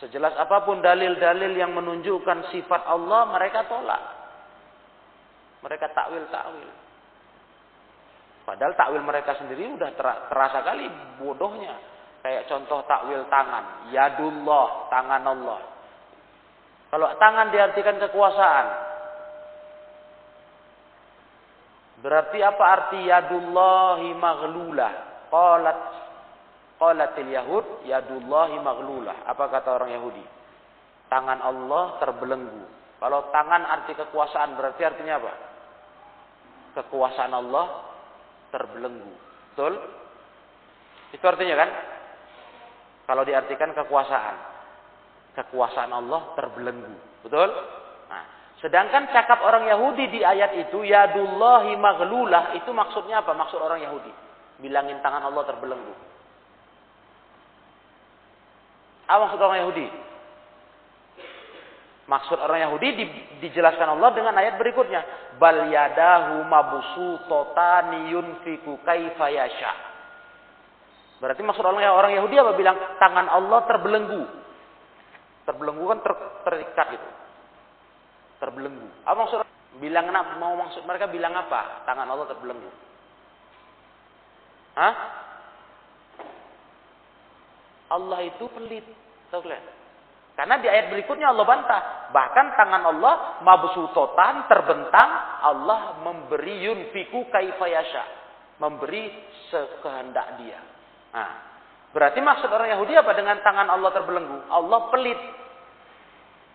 Sejelas 0.00 0.32
apa 0.32 0.64
pun 0.64 0.80
dalil-dalil 0.80 1.52
yang 1.52 1.76
menunjukkan 1.76 2.48
sifat 2.48 2.88
Allah, 2.88 3.28
mereka 3.28 3.68
tolak. 3.68 4.19
Mereka 5.60 5.92
takwil-takwil. 5.92 6.70
Padahal 8.48 8.72
takwil 8.74 9.02
mereka 9.04 9.36
sendiri 9.36 9.68
udah 9.76 9.90
terasa 10.28 10.64
kali 10.64 10.88
bodohnya. 11.20 11.76
Kayak 12.20 12.48
contoh 12.48 12.84
takwil 12.84 13.24
tangan. 13.28 13.88
Yadullah, 13.92 14.92
tangan 14.92 15.22
Allah. 15.24 15.60
Kalau 16.90 17.08
tangan 17.16 17.54
diartikan 17.54 17.96
kekuasaan. 18.02 18.66
Berarti 22.00 22.40
apa 22.40 22.64
arti 22.64 22.98
yadullahi 23.06 24.16
maghlulah? 24.16 24.92
Qalat 25.28 25.80
qalatil 26.80 27.30
yahud 27.30 27.66
yadullahi 27.84 28.56
maghlulah. 28.56 29.28
Apa 29.28 29.52
kata 29.52 29.68
orang 29.76 29.92
Yahudi? 29.94 30.24
Tangan 31.12 31.44
Allah 31.44 32.00
terbelenggu. 32.00 32.64
Kalau 33.00 33.28
tangan 33.28 33.62
arti 33.68 33.92
kekuasaan 33.96 34.56
berarti 34.56 34.82
artinya 34.84 35.20
apa? 35.20 35.32
Kekuasaan 36.74 37.32
Allah 37.34 37.66
terbelenggu. 38.54 39.12
Betul? 39.52 39.74
Itu 41.10 41.24
artinya 41.26 41.56
kan? 41.58 41.70
Kalau 43.10 43.22
diartikan 43.26 43.74
kekuasaan. 43.74 44.36
Kekuasaan 45.34 45.90
Allah 45.90 46.34
terbelenggu. 46.34 46.94
Betul? 47.26 47.48
Nah, 48.10 48.24
sedangkan 48.62 49.10
cakap 49.14 49.42
orang 49.42 49.66
Yahudi 49.66 50.10
di 50.10 50.20
ayat 50.22 50.54
itu, 50.58 50.82
Yadullahi 50.82 51.74
maghlulah, 51.78 52.54
itu 52.58 52.70
maksudnya 52.74 53.22
apa? 53.22 53.34
Maksud 53.34 53.58
orang 53.58 53.82
Yahudi. 53.82 54.12
Bilangin 54.60 54.98
tangan 55.00 55.26
Allah 55.26 55.42
terbelenggu. 55.46 55.94
Apa 59.10 59.26
maksud 59.26 59.40
orang 59.42 59.58
Yahudi? 59.66 59.86
Maksud 62.10 62.42
orang 62.42 62.66
Yahudi 62.66 62.88
di, 62.98 63.04
dijelaskan 63.38 63.94
Allah 63.94 64.10
dengan 64.10 64.34
ayat 64.34 64.58
berikutnya. 64.58 64.98
Bal 65.38 65.70
yadahu 65.70 66.42
mabsutotani 66.42 68.10
yunfiku 68.10 68.82
kaifa 68.82 69.30
yasha. 69.30 69.72
Berarti 71.22 71.38
maksud 71.46 71.62
orang 71.62 71.86
orang 71.86 72.12
Yahudi 72.18 72.34
apa 72.34 72.58
bilang 72.58 72.74
tangan 72.98 73.30
Allah 73.30 73.62
terbelenggu. 73.62 74.26
Terbelenggu 75.46 75.84
kan 75.86 75.98
ter, 76.02 76.12
terikat 76.50 76.86
gitu. 76.98 77.08
Terbelenggu. 78.42 78.90
Apa 79.06 79.14
maksud 79.14 79.38
bilang 79.78 80.10
mau 80.42 80.58
maksud 80.66 80.82
mereka 80.90 81.06
bilang 81.06 81.30
apa? 81.38 81.86
Tangan 81.86 82.10
Allah 82.10 82.26
terbelenggu. 82.26 82.70
Hah? 84.74 84.94
Allah 87.94 88.18
itu 88.26 88.50
pelit. 88.50 88.86
Tahu 89.30 89.46
kalian? 89.46 89.62
Karena 90.40 90.56
di 90.56 90.72
ayat 90.72 90.88
berikutnya 90.88 91.36
Allah 91.36 91.44
bantah. 91.44 91.80
Bahkan 92.16 92.46
tangan 92.56 92.80
Allah 92.88 93.44
mabsutotan 93.44 94.48
terbentang. 94.48 95.10
Allah 95.44 96.00
memberi 96.00 96.64
yunfiku 96.64 97.28
kaifayasha. 97.28 98.08
Memberi 98.56 99.12
sekehendak 99.52 100.40
dia. 100.40 100.56
Nah, 101.12 101.30
berarti 101.92 102.24
maksud 102.24 102.48
orang 102.48 102.72
Yahudi 102.72 102.96
apa 102.96 103.12
dengan 103.12 103.36
tangan 103.44 103.68
Allah 103.68 103.92
terbelenggu? 103.92 104.48
Allah 104.48 104.80
pelit. 104.88 105.20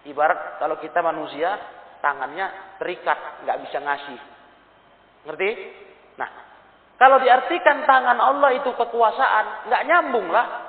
Ibarat 0.09 0.57
kalau 0.57 0.81
kita 0.81 1.05
manusia, 1.05 1.53
tangannya 2.01 2.77
terikat, 2.81 3.45
nggak 3.45 3.69
bisa 3.69 3.77
ngasih. 3.85 4.19
Ngerti? 5.29 5.49
Nah, 6.17 6.29
kalau 6.97 7.21
diartikan 7.21 7.85
tangan 7.85 8.17
Allah 8.17 8.49
itu 8.57 8.73
kekuasaan, 8.73 9.69
nggak 9.69 9.83
nyambung 9.85 10.33
lah. 10.33 10.64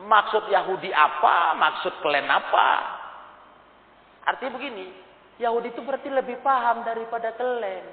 Maksud 0.00 0.48
Yahudi 0.48 0.88
apa? 0.88 1.52
Maksud 1.58 2.00
kalian 2.00 2.30
apa? 2.30 2.68
Artinya 4.24 4.56
begini, 4.56 4.86
Yahudi 5.42 5.74
itu 5.74 5.82
berarti 5.84 6.08
lebih 6.08 6.40
paham 6.40 6.86
daripada 6.86 7.34
kalian. 7.36 7.86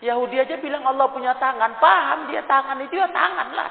Yahudi 0.00 0.36
aja 0.40 0.56
bilang 0.56 0.84
Allah 0.84 1.12
punya 1.12 1.36
tangan, 1.36 1.76
paham 1.76 2.32
dia 2.32 2.40
tangan 2.48 2.80
itu 2.84 2.96
ya 2.96 3.08
tangan 3.12 3.48
lah. 3.52 3.70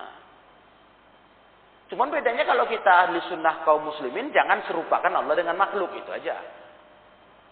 Nah. 0.00 0.16
Cuman 1.92 2.08
bedanya 2.08 2.48
kalau 2.48 2.64
kita 2.64 2.88
ahli 2.88 3.20
sunnah 3.28 3.60
kaum 3.62 3.84
muslimin, 3.84 4.32
jangan 4.32 4.64
serupakan 4.64 5.12
Allah 5.12 5.36
dengan 5.36 5.60
makhluk, 5.60 5.92
itu 5.92 6.08
aja. 6.16 6.40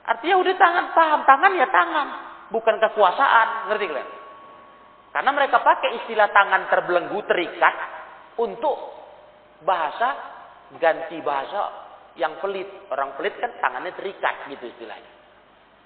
Artinya 0.09 0.41
udah 0.41 0.55
tangan, 0.57 0.87
paham, 0.97 1.21
tangan 1.29 1.53
ya 1.53 1.69
tangan. 1.69 2.09
Bukan 2.49 2.81
kekuasaan, 2.81 3.69
ngerti 3.69 3.85
kalian? 3.93 4.18
Karena 5.19 5.35
mereka 5.35 5.59
pakai 5.67 5.99
istilah 5.99 6.31
tangan 6.31 6.71
terbelenggu 6.71 7.19
terikat 7.27 7.75
untuk 8.39 8.79
bahasa 9.67 10.15
ganti 10.79 11.19
bahasa 11.27 11.75
yang 12.15 12.39
pelit. 12.39 12.71
Orang 12.87 13.19
pelit 13.19 13.35
kan 13.43 13.51
tangannya 13.59 13.99
terikat 13.99 14.47
gitu 14.47 14.71
istilahnya. 14.71 15.11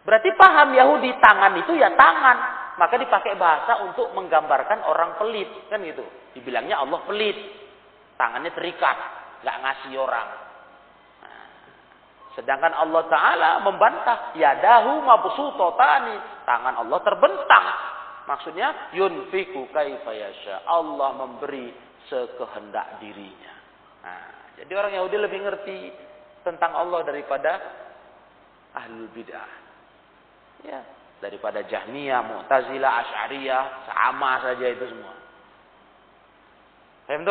Berarti 0.05 0.37
paham 0.37 0.77
Yahudi 0.77 1.17
tangan 1.17 1.65
itu 1.65 1.73
ya 1.81 1.97
tangan. 1.97 2.61
Maka 2.77 3.01
dipakai 3.01 3.33
bahasa 3.41 3.81
untuk 3.89 4.13
menggambarkan 4.13 4.85
orang 4.85 5.17
pelit. 5.17 5.49
Kan 5.73 5.81
gitu. 5.81 6.05
Dibilangnya 6.37 6.85
Allah 6.85 7.01
pelit. 7.09 7.33
Tangannya 8.21 8.53
terikat. 8.53 8.97
Nggak 9.41 9.57
ngasih 9.65 9.93
orang. 9.97 10.29
Nah, 11.25 11.45
sedangkan 12.37 12.77
Allah 12.77 13.03
Ta'ala 13.09 13.51
membantah. 13.65 14.37
Yadahu 14.37 15.01
mabsutotani. 15.09 16.45
Tangan 16.45 16.85
Allah 16.85 17.01
terbentang. 17.01 17.67
Maksudnya 18.27 18.95
yunfiku 18.95 19.67
kaifayasha. 19.75 20.67
Allah 20.67 21.11
memberi 21.19 21.75
sekehendak 22.07 23.03
dirinya. 23.03 23.55
Nah, 24.03 24.27
jadi 24.59 24.73
orang 24.79 24.93
Yahudi 24.99 25.17
lebih 25.19 25.41
ngerti 25.43 25.79
tentang 26.43 26.75
Allah 26.75 27.03
daripada 27.07 27.53
ahlul 28.75 29.11
bid'ah. 29.15 29.53
Ya, 30.63 30.81
daripada 31.19 31.67
Jahmiyah, 31.67 32.23
Mu'tazilah, 32.23 32.93
Asy'ariyah, 33.03 33.63
sama 33.91 34.43
saja 34.43 34.67
itu 34.71 34.85
semua. 34.87 35.15
Paham 37.11 37.27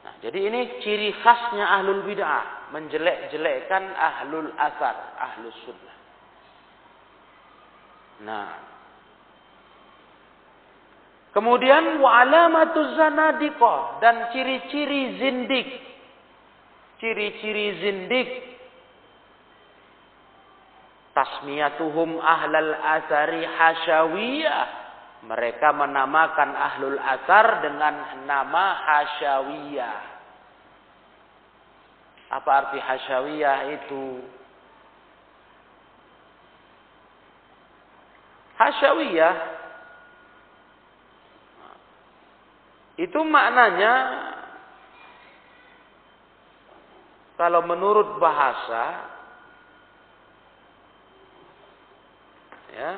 Nah, 0.00 0.16
jadi 0.24 0.48
ini 0.48 0.80
ciri 0.80 1.12
khasnya 1.12 1.76
ahlul 1.76 2.00
bid'ah, 2.08 2.72
menjelek-jelekkan 2.72 3.84
ahlul 3.92 4.48
asar, 4.56 4.96
ahlus 5.20 5.56
sunnah. 5.68 5.96
Nah, 8.24 8.48
Kemudian 11.30 12.02
wa 12.02 12.26
alamatuz 12.26 12.98
zanadiqah 12.98 14.02
dan 14.02 14.34
ciri-ciri 14.34 15.02
zindik. 15.22 15.68
Ciri-ciri 16.98 17.66
zindik 17.78 18.28
tasmiyatuhum 21.14 22.18
ahlal 22.18 22.74
asari 22.74 23.46
hasyawiyah. 23.46 24.66
Mereka 25.20 25.76
menamakan 25.76 26.50
ahlul 26.56 26.98
asar 26.98 27.62
dengan 27.62 28.24
nama 28.24 28.64
hasyawiyah. 28.82 29.98
Apa 32.30 32.50
arti 32.50 32.78
hasyawiyah 32.80 33.58
itu? 33.78 34.04
Hasyawiyah 38.56 39.59
itu 43.00 43.20
maknanya 43.24 43.92
kalau 47.40 47.64
menurut 47.64 48.20
bahasa 48.20 49.08
Ya. 52.70 52.96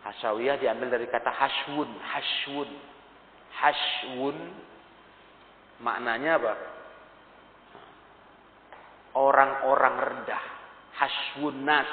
Hasyawiyah 0.00 0.56
diambil 0.58 0.88
dari 0.88 1.06
kata 1.06 1.28
hashwun, 1.28 1.90
hashwun. 2.00 2.70
Hashwun 3.52 4.36
maknanya 5.84 6.40
apa? 6.40 6.54
Orang-orang 9.12 9.94
rendah. 10.00 10.44
Hashwun 10.96 11.68
nas. 11.68 11.90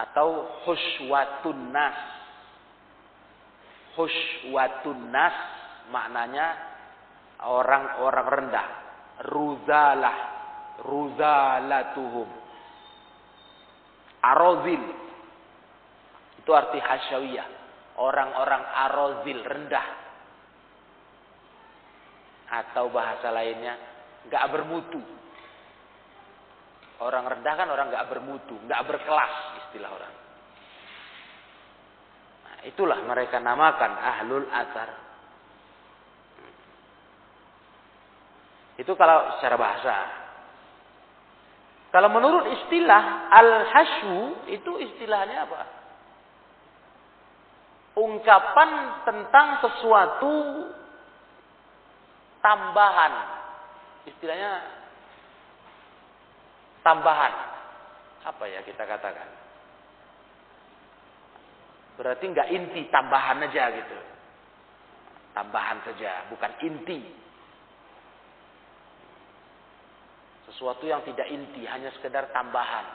Atau 0.00 0.48
hushwatun 0.64 1.70
nas. 1.70 1.98
Hushwatun 3.98 5.10
nas 5.10 5.36
maknanya 5.90 6.46
orang-orang 7.42 8.26
rendah. 8.28 8.68
Ruzalah. 9.26 10.18
Ruzalatuhum 10.80 12.28
Arozil. 14.20 14.84
Itu 16.40 16.50
arti 16.52 16.80
hasyawiyah. 16.80 17.48
Orang-orang 18.00 18.64
arozil, 18.64 19.40
rendah. 19.44 19.86
Atau 22.50 22.88
bahasa 22.88 23.28
lainnya, 23.28 23.76
nggak 24.28 24.44
bermutu. 24.52 25.00
Orang 27.00 27.24
rendah 27.28 27.54
kan 27.56 27.68
orang 27.68 27.88
nggak 27.88 28.08
bermutu, 28.12 28.56
nggak 28.68 28.84
berkelas 28.84 29.34
istilah 29.64 29.88
orang. 29.88 30.14
Itulah 32.68 33.00
mereka 33.08 33.40
namakan 33.40 33.92
ahlul 33.96 34.46
asar. 34.52 34.88
Itu 38.76 38.92
kalau 38.96 39.36
secara 39.36 39.56
bahasa. 39.56 39.96
Kalau 41.90 42.08
menurut 42.12 42.48
istilah 42.60 43.32
al-hasyu 43.32 44.46
itu 44.52 44.72
istilahnya 44.78 45.48
apa? 45.48 45.62
Ungkapan 47.98 48.70
tentang 49.04 49.46
sesuatu 49.64 50.32
tambahan. 52.40 53.14
Istilahnya 54.08 54.52
tambahan. 56.84 57.34
Apa 58.24 58.44
ya 58.48 58.60
kita 58.64 58.84
katakan? 58.84 59.39
Berarti 62.00 62.32
nggak 62.32 62.48
inti, 62.48 62.88
tambahan 62.88 63.44
aja 63.44 63.76
gitu. 63.76 63.98
Tambahan 65.36 65.84
saja, 65.84 66.32
bukan 66.32 66.48
inti. 66.64 67.04
Sesuatu 70.48 70.88
yang 70.88 71.04
tidak 71.04 71.28
inti, 71.28 71.68
hanya 71.68 71.92
sekedar 71.92 72.32
tambahan. 72.32 72.88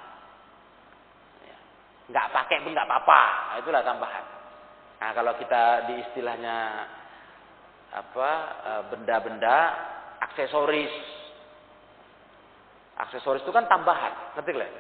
Ya. 1.45 1.57
Nggak 2.09 2.27
pakai 2.33 2.57
pun 2.65 2.73
nggak 2.73 2.89
apa-apa. 2.89 3.21
Nah, 3.21 3.57
itulah 3.61 3.85
tambahan. 3.85 4.25
Nah, 4.97 5.11
kalau 5.13 5.37
kita 5.37 5.85
di 5.85 5.93
istilahnya 6.01 6.57
apa 7.93 8.29
e, 8.57 8.71
benda-benda 8.89 9.57
aksesoris. 10.17 10.95
Aksesoris 13.05 13.45
itu 13.45 13.53
kan 13.53 13.69
tambahan, 13.69 14.33
lah. 14.33 14.71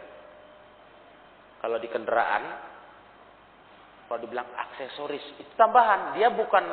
Kalau 1.61 1.77
di 1.77 1.87
kendaraan, 1.93 2.73
kalau 4.05 4.21
dibilang 4.21 4.45
aksesoris 4.53 5.25
itu 5.41 5.51
tambahan, 5.57 6.13
dia 6.13 6.29
bukan 6.29 6.65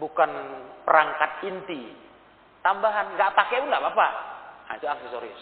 bukan 0.00 0.30
perangkat 0.88 1.44
inti. 1.44 1.92
Tambahan, 2.64 3.14
nggak 3.14 3.36
pakai 3.36 3.68
nggak 3.68 3.82
apa-apa. 3.84 4.08
Nah, 4.68 4.74
itu 4.80 4.86
aksesoris. 4.88 5.40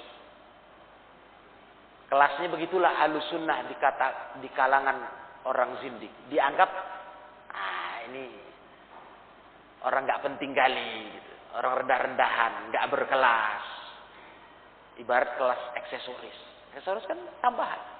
Kelasnya 2.06 2.50
begitulah 2.50 2.90
halus 3.02 3.26
sunnah 3.30 3.66
dikata, 3.66 4.38
di 4.42 4.50
kalangan 4.54 4.98
orang 5.46 5.78
zindik. 5.82 6.10
Dianggap, 6.30 6.70
ah 7.54 7.96
ini 8.10 8.26
orang 9.86 10.06
nggak 10.06 10.22
penting 10.26 10.54
kali, 10.54 11.10
gitu. 11.14 11.32
orang 11.54 11.86
rendah-rendahan, 11.86 12.52
nggak 12.74 12.86
berkelas. 12.90 13.64
Ibarat 14.98 15.38
kelas 15.38 15.62
aksesoris. 15.78 16.38
Aksesoris 16.74 17.06
kan 17.06 17.18
tambahan. 17.42 17.95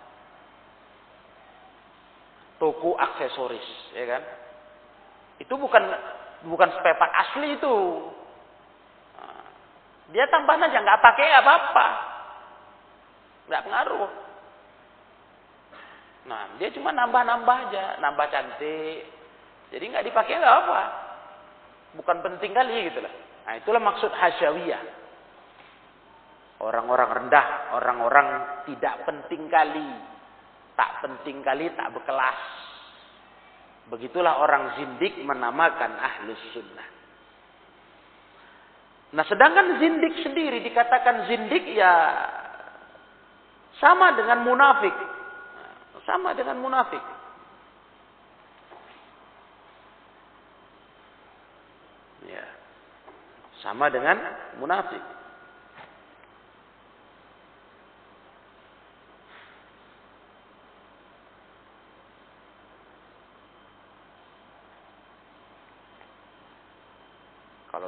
Toko 2.57 2.97
aksesoris, 2.97 3.93
ya 3.93 4.05
kan? 4.09 4.23
Itu 5.37 5.61
bukan 5.61 5.85
bukan 6.49 6.69
spare 6.81 6.97
asli 6.97 7.61
itu. 7.61 7.77
Dia 10.15 10.25
tambahan 10.31 10.71
aja, 10.71 10.79
nggak 10.81 11.03
pakai 11.03 11.29
apa-apa. 11.43 11.87
Nggak 13.51 13.65
pengaruh. 13.67 14.11
Nah, 16.27 16.43
dia 16.59 16.71
cuma 16.75 16.95
nambah-nambah 16.95 17.57
aja, 17.71 17.99
nambah 17.99 18.27
cantik. 18.31 19.03
Jadi 19.75 19.85
nggak 19.91 20.07
dipakai 20.07 20.39
nggak 20.39 20.59
apa. 20.63 20.81
Bukan 21.99 22.19
penting 22.23 22.55
kali 22.55 22.91
gitu 22.91 23.03
lah. 23.03 23.11
Nah, 23.47 23.55
itulah 23.59 23.83
maksud 23.83 24.11
hasyawiyah. 24.15 24.83
Orang-orang 26.63 27.11
rendah, 27.23 27.75
orang-orang 27.75 28.29
tidak 28.71 29.05
penting 29.05 29.51
kali. 29.51 30.16
Tak 30.77 31.01
penting 31.01 31.41
kali, 31.41 31.73
tak 31.73 31.91
berkelas. 31.97 32.39
Begitulah 33.89 34.43
orang 34.43 34.77
zindik 34.77 35.17
menamakan 35.25 35.97
ahlus 35.97 36.43
sunnah. 36.53 36.89
Nah 39.15 39.25
sedangkan 39.25 39.79
zindik 39.79 40.21
sendiri 40.21 40.61
dikatakan 40.61 41.31
zindik 41.31 41.65
ya 41.73 41.93
sama 43.81 44.13
dengan 44.17 44.45
munafik. 44.45 44.93
Sama 46.07 46.35
dengan 46.39 46.59
munafik. 46.63 47.03
Ya. 52.27 52.47
Sama 53.63 53.91
dengan 53.91 54.19
munafik. 54.63 55.03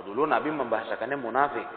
dulu 0.08 0.24
Nabi 0.24 0.48
membahasakannya 0.48 1.18
munafik. 1.20 1.68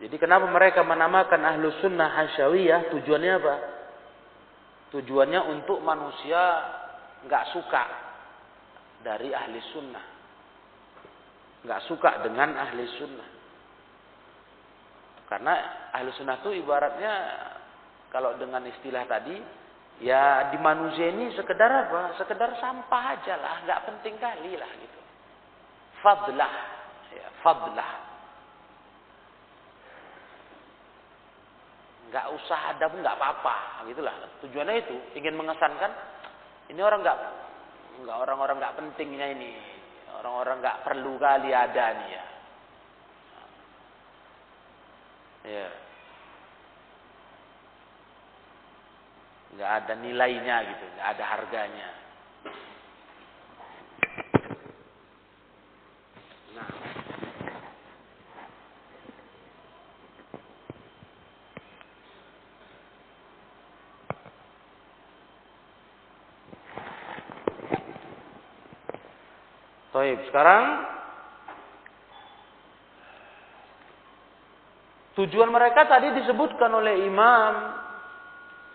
Jadi 0.00 0.16
kenapa 0.16 0.48
mereka 0.48 0.80
menamakan 0.80 1.40
ahlu 1.44 1.68
sunnah 1.84 2.08
hasyawiyah? 2.16 2.92
Tujuannya 2.96 3.32
apa? 3.36 3.54
Tujuannya 4.96 5.40
untuk 5.52 5.84
manusia 5.84 6.40
nggak 7.28 7.44
suka 7.52 7.84
dari 9.04 9.32
ahli 9.32 9.60
sunnah, 9.76 10.06
nggak 11.64 11.80
suka 11.84 12.24
dengan 12.24 12.56
ahli 12.56 12.84
sunnah. 12.96 13.28
Karena 15.26 15.54
ahli 15.92 16.12
sunnah 16.16 16.38
itu 16.40 16.54
ibaratnya 16.54 17.14
kalau 18.14 18.38
dengan 18.38 18.62
istilah 18.64 19.04
tadi 19.10 19.36
ya 20.02 20.52
di 20.52 20.58
manusia 20.60 21.08
ini 21.08 21.32
sekedar 21.32 21.88
apa? 21.88 22.16
Sekedar 22.20 22.52
sampah 22.60 23.02
aja 23.16 23.34
lah, 23.40 23.54
nggak 23.64 23.82
penting 23.88 24.14
kali 24.20 24.56
lah 24.56 24.70
gitu. 24.76 25.00
Fadlah, 26.04 26.54
ya, 27.12 27.26
fadlah. 27.40 27.92
Nggak 32.12 32.26
usah 32.36 32.60
ada 32.76 32.84
pun 32.86 33.00
nggak 33.00 33.16
apa-apa, 33.18 33.56
gitulah. 33.88 34.14
Tujuannya 34.44 34.74
itu 34.84 34.96
ingin 35.18 35.34
mengesankan 35.34 35.92
ini 36.68 36.80
orang 36.82 37.00
nggak 37.02 37.18
nggak 38.04 38.16
orang-orang 38.16 38.56
nggak 38.60 38.76
pentingnya 38.76 39.26
ini, 39.32 39.56
orang-orang 40.20 40.60
nggak 40.60 40.80
perlu 40.84 41.16
kali 41.16 41.50
ada 41.54 41.84
nih 41.96 42.10
ya. 42.12 42.24
Ya. 45.46 45.85
Nggak 49.56 49.72
ada 49.72 49.92
nilainya 49.96 50.56
gitu, 50.68 50.84
nggak 50.84 51.08
ada 51.16 51.24
harganya. 51.24 51.88
Nah. 56.52 56.70
Sekarang 70.28 70.64
Tujuan 75.16 75.48
mereka 75.48 75.88
tadi 75.88 76.12
disebutkan 76.12 76.68
oleh 76.76 77.08
Imam 77.08 77.85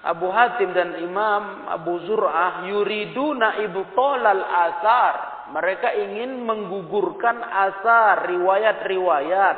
Abu 0.02 0.34
Hatim 0.34 0.74
dan 0.74 0.98
Imam 0.98 1.70
Abu 1.70 2.02
Zur'ah 2.10 2.66
yuriduna 2.66 3.62
ibtalal 3.62 4.44
asar. 4.44 5.14
Mereka 5.52 5.94
ingin 6.00 6.48
menggugurkan 6.48 7.44
asar, 7.44 8.24
riwayat-riwayat. 8.32 9.58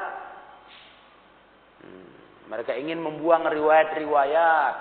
Hmm, 1.86 2.08
mereka 2.50 2.74
ingin 2.74 2.98
membuang 2.98 3.46
riwayat-riwayat. 3.46 4.76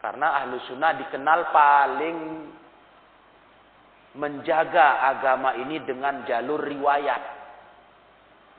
Karena 0.00 0.40
ahlu 0.40 0.56
sunnah 0.66 0.96
dikenal 0.96 1.40
paling 1.52 2.18
menjaga 4.16 5.04
agama 5.12 5.52
ini 5.60 5.84
dengan 5.84 6.24
jalur 6.24 6.64
riwayat 6.64 7.36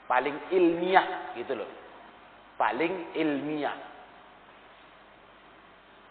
paling 0.08 0.50
ilmiah 0.56 1.36
gitu 1.36 1.54
loh. 1.54 1.70
Paling 2.56 3.14
ilmiah. 3.14 3.76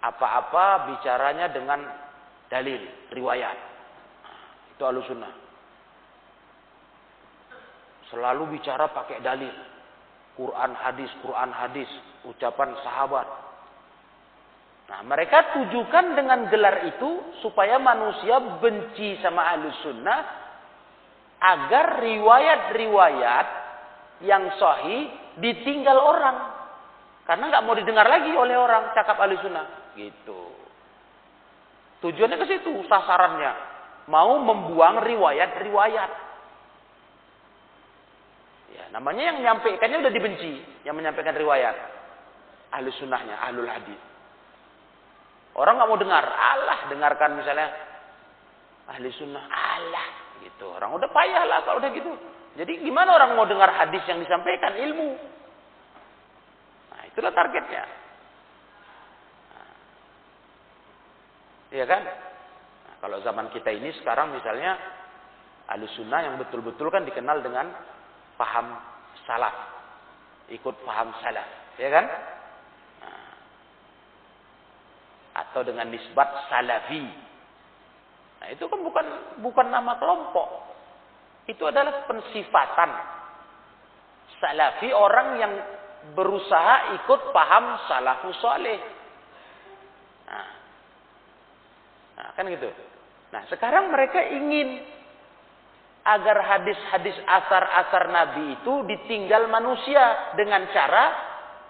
Apa-apa 0.02 0.92
bicaranya 0.92 1.48
dengan 1.50 1.80
dalil, 2.52 3.10
riwayat. 3.10 3.58
Itu 4.76 4.82
alusunnah. 4.84 5.32
Selalu 8.12 8.58
bicara 8.58 8.92
pakai 8.92 9.18
dalil. 9.24 9.50
Quran 10.36 10.72
hadis, 10.76 11.10
Quran 11.24 11.50
hadis, 11.50 11.88
ucapan 12.28 12.76
sahabat. 12.84 13.26
Nah, 14.86 15.00
mereka 15.02 15.58
tujukan 15.58 16.14
dengan 16.14 16.46
gelar 16.46 16.86
itu 16.86 17.42
supaya 17.42 17.80
manusia 17.80 18.38
benci 18.62 19.18
sama 19.18 19.50
ahlu 19.50 19.66
sunnah 19.82 20.20
agar 21.42 21.98
riwayat-riwayat 22.06 23.48
yang 24.22 24.46
sahih 24.56 25.10
ditinggal 25.42 25.98
orang. 25.98 26.55
Karena 27.26 27.44
nggak 27.50 27.64
mau 27.66 27.74
didengar 27.74 28.06
lagi 28.06 28.30
oleh 28.30 28.54
orang 28.54 28.94
cakap 28.94 29.18
ahli 29.18 29.34
sunnah. 29.42 29.92
Gitu. 29.98 30.40
Tujuannya 32.06 32.38
ke 32.38 32.46
situ, 32.46 32.86
sasarannya. 32.86 33.52
Mau 34.06 34.38
membuang 34.38 35.02
riwayat-riwayat. 35.02 36.10
Ya, 38.76 38.84
namanya 38.94 39.34
yang 39.34 39.36
menyampaikannya 39.42 40.06
udah 40.06 40.12
dibenci. 40.14 40.52
Yang 40.86 40.94
menyampaikan 41.02 41.34
riwayat. 41.34 41.76
Ahli 42.70 42.94
sunnahnya, 42.94 43.42
ahlul 43.42 43.66
hadis. 43.66 43.98
Orang 45.58 45.82
nggak 45.82 45.88
mau 45.90 45.98
dengar. 45.98 46.22
Allah 46.22 46.78
dengarkan 46.92 47.42
misalnya. 47.42 47.74
Ahli 48.86 49.10
sunnah. 49.18 49.42
Allah. 49.50 50.06
Gitu. 50.46 50.66
Orang 50.68 50.94
udah 50.94 51.10
payah 51.10 51.42
lah 51.42 51.66
kalau 51.66 51.82
udah 51.82 51.90
gitu. 51.90 52.12
Jadi 52.54 52.86
gimana 52.86 53.18
orang 53.18 53.34
mau 53.34 53.48
dengar 53.48 53.72
hadis 53.72 54.04
yang 54.06 54.22
disampaikan 54.22 54.78
ilmu? 54.78 55.35
Itulah 57.16 57.32
targetnya. 57.32 57.80
Iya 61.72 61.88
kan? 61.88 62.04
Nah, 62.04 62.94
kalau 63.00 63.24
zaman 63.24 63.48
kita 63.56 63.72
ini 63.72 63.88
sekarang 64.04 64.36
misalnya 64.36 64.76
ahli 65.64 65.88
sunnah 65.96 66.28
yang 66.28 66.36
betul-betul 66.36 66.92
kan 66.92 67.08
dikenal 67.08 67.40
dengan 67.40 67.72
paham 68.36 68.76
salaf. 69.24 69.56
Ikut 70.52 70.76
paham 70.84 71.16
salaf. 71.24 71.48
Ya 71.80 71.88
kan? 71.88 72.04
Nah, 73.00 73.32
atau 75.40 75.64
dengan 75.64 75.88
nisbat 75.88 76.52
salafi. 76.52 77.00
Nah, 78.44 78.48
itu 78.52 78.68
kan 78.68 78.80
bukan 78.84 79.06
bukan 79.40 79.72
nama 79.72 79.96
kelompok. 79.96 80.68
Itu 81.48 81.64
adalah 81.64 82.04
pensifatan. 82.04 82.90
Salafi 84.36 84.92
orang 84.92 85.28
yang 85.40 85.52
berusaha 86.14 86.94
ikut 87.02 87.20
paham 87.32 87.64
salafus 87.88 88.38
soleh. 88.38 88.78
Nah, 90.26 90.48
nah, 92.14 92.28
kan 92.36 92.44
gitu. 92.46 92.70
Nah, 93.32 93.42
sekarang 93.50 93.90
mereka 93.90 94.22
ingin 94.22 94.84
agar 96.06 96.38
hadis-hadis 96.38 97.18
asar-asar 97.26 98.14
Nabi 98.14 98.54
itu 98.62 98.74
ditinggal 98.86 99.50
manusia 99.50 100.34
dengan 100.38 100.70
cara 100.70 101.04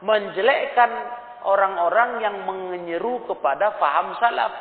menjelekkan 0.04 0.90
orang-orang 1.48 2.20
yang 2.20 2.36
menyeru 2.44 3.24
kepada 3.24 3.80
faham 3.80 4.12
salaf. 4.20 4.52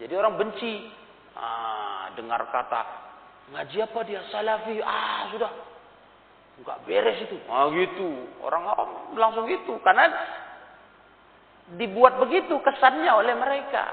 Jadi 0.00 0.12
orang 0.16 0.40
benci. 0.40 0.88
Ah, 1.36 2.10
dengar 2.16 2.42
kata 2.50 3.00
Ngaji 3.50 3.76
apa 3.82 4.00
dia? 4.06 4.22
Salafi. 4.30 4.78
Ah, 4.78 5.26
sudah. 5.34 5.50
Enggak 6.60 6.78
beres 6.84 7.18
itu. 7.24 7.36
Ah, 7.48 7.72
gitu. 7.72 8.08
Orang 8.44 8.68
awam 8.68 9.16
langsung 9.16 9.48
gitu. 9.48 9.80
Karena 9.80 10.12
dibuat 11.80 12.20
begitu 12.20 12.60
kesannya 12.60 13.08
oleh 13.08 13.32
mereka. 13.32 13.88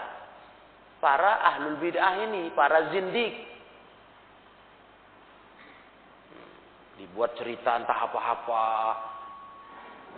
Para 1.00 1.40
ahlul 1.54 1.80
bid'ah 1.80 2.28
ini, 2.28 2.52
para 2.52 2.92
zindik. 2.92 3.48
Dibuat 7.00 7.38
cerita 7.40 7.80
entah 7.80 8.10
apa-apa. 8.10 8.68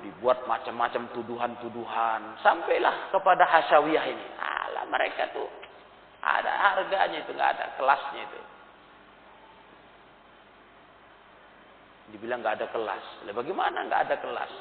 Dibuat 0.02 0.48
macam-macam 0.50 1.12
tuduhan-tuduhan. 1.14 2.40
Sampailah 2.42 3.14
kepada 3.14 3.44
hasyawiyah 3.46 4.06
ini. 4.10 4.26
Alah 4.40 4.88
mereka 4.88 5.30
tuh 5.36 5.60
ada 6.20 6.52
harganya 6.52 7.24
itu, 7.24 7.32
nggak 7.32 7.52
ada 7.56 7.66
kelasnya 7.80 8.22
itu. 8.28 8.40
Dibilang 12.10 12.42
nggak 12.42 12.62
ada 12.62 12.68
kelas. 12.74 13.06
Lah 13.30 13.34
bagaimana 13.34 13.86
nggak 13.86 14.02
ada 14.10 14.16
kelas? 14.18 14.52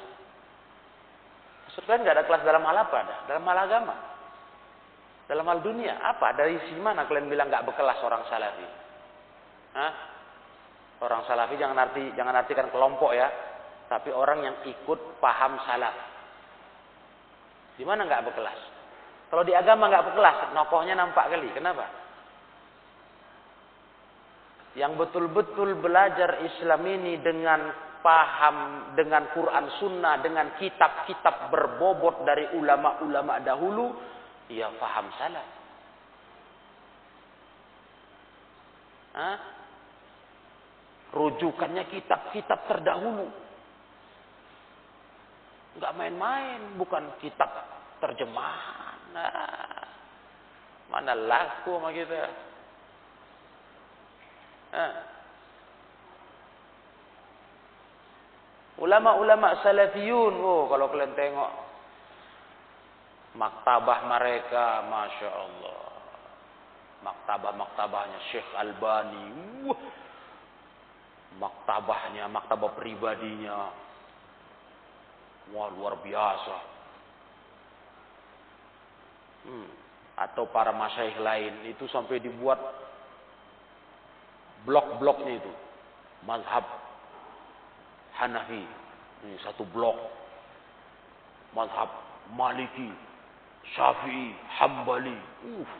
Maksudnya 1.68 1.96
nggak 2.02 2.16
ada 2.18 2.24
kelas 2.26 2.42
dalam 2.42 2.64
hal 2.66 2.76
apa? 2.84 2.98
Dalam 3.30 3.44
hal 3.46 3.58
agama. 3.70 3.94
Dalam 5.28 5.44
hal 5.46 5.58
dunia 5.62 5.94
apa? 6.02 6.34
Dari 6.34 6.58
sisi 6.66 6.80
mana 6.80 7.06
kalian 7.06 7.30
bilang 7.30 7.52
nggak 7.52 7.68
berkelas 7.68 8.02
orang 8.02 8.26
salafi? 8.26 8.66
Hah? 9.78 9.92
Orang 10.98 11.22
salafi 11.30 11.54
jangan 11.54 11.78
arti 11.78 12.10
jangan 12.18 12.34
artikan 12.34 12.72
kelompok 12.74 13.14
ya, 13.14 13.30
tapi 13.86 14.10
orang 14.10 14.42
yang 14.42 14.56
ikut 14.66 15.22
paham 15.22 15.60
salaf. 15.62 15.94
Di 17.78 17.86
mana 17.86 18.02
nggak 18.08 18.26
berkelas? 18.26 18.60
Kalau 19.30 19.44
di 19.46 19.54
agama 19.54 19.86
nggak 19.86 20.12
berkelas, 20.12 20.36
nokohnya 20.56 20.98
nampak 20.98 21.30
kali. 21.30 21.52
Kenapa? 21.54 21.86
Yang 24.78 24.94
betul-betul 24.94 25.74
belajar 25.82 26.38
Islam 26.46 26.86
ini 26.86 27.18
dengan 27.18 27.74
paham 27.98 28.56
dengan 28.94 29.26
Quran 29.34 29.66
Sunnah, 29.82 30.22
dengan 30.22 30.54
kitab-kitab 30.54 31.50
berbobot 31.50 32.22
dari 32.22 32.46
ulama-ulama 32.54 33.42
dahulu, 33.42 33.90
ia 34.46 34.70
paham 34.78 35.06
salah. 35.18 35.46
Hah? 39.18 39.38
Rujukannya 41.10 41.84
kitab-kitab 41.90 42.70
terdahulu. 42.70 43.26
Nggak 45.82 45.94
main-main, 45.98 46.78
bukan 46.78 47.18
kitab 47.18 47.50
terjemahan. 47.98 48.98
Nah, 49.10 49.82
mana 50.94 51.12
laku 51.18 51.74
sama 51.74 51.90
kita. 51.90 52.47
Nah. 54.72 54.94
Ulama-ulama 58.78 59.58
salafiyun, 59.66 60.38
oh 60.38 60.70
kalau 60.70 60.86
kalian 60.86 61.18
tengok 61.18 61.50
maktabah 63.34 64.06
mereka, 64.06 64.86
masya 64.86 65.30
Allah. 65.34 65.82
Maktabah-maktabahnya 66.98 68.18
Syekh 68.30 68.46
Albani, 68.58 69.26
wah, 69.66 69.82
maktabahnya, 71.38 72.26
maktabah 72.26 72.74
pribadinya, 72.74 73.70
wah 75.54 75.68
luar 75.74 75.98
biasa. 76.02 76.56
Hmm. 79.46 79.70
Atau 80.18 80.50
para 80.50 80.74
masyaih 80.74 81.18
lain 81.22 81.54
itu 81.70 81.86
sampai 81.90 82.18
dibuat 82.18 82.58
blok-bloknya 84.68 85.40
itu, 85.40 85.52
mazhab 86.28 86.68
Hanafi, 88.20 88.60
ini 89.24 89.36
satu 89.40 89.64
blok. 89.72 89.96
Mazhab 91.56 91.88
Maliki, 92.36 92.92
Syafi'i, 93.72 94.36
Hambali. 94.60 95.16
Uh. 95.48 95.70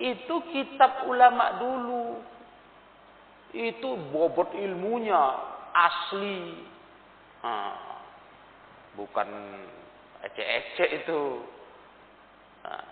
Itu 0.00 0.40
kitab 0.50 1.04
ulama 1.04 1.60
dulu. 1.60 2.06
Itu 3.52 4.00
bobot 4.08 4.56
ilmunya 4.56 5.20
asli. 5.76 6.56
Nah, 7.44 7.76
bukan 8.96 9.28
ecek-ecek 10.24 11.04
itu. 11.04 11.44
Nah, 12.62 12.82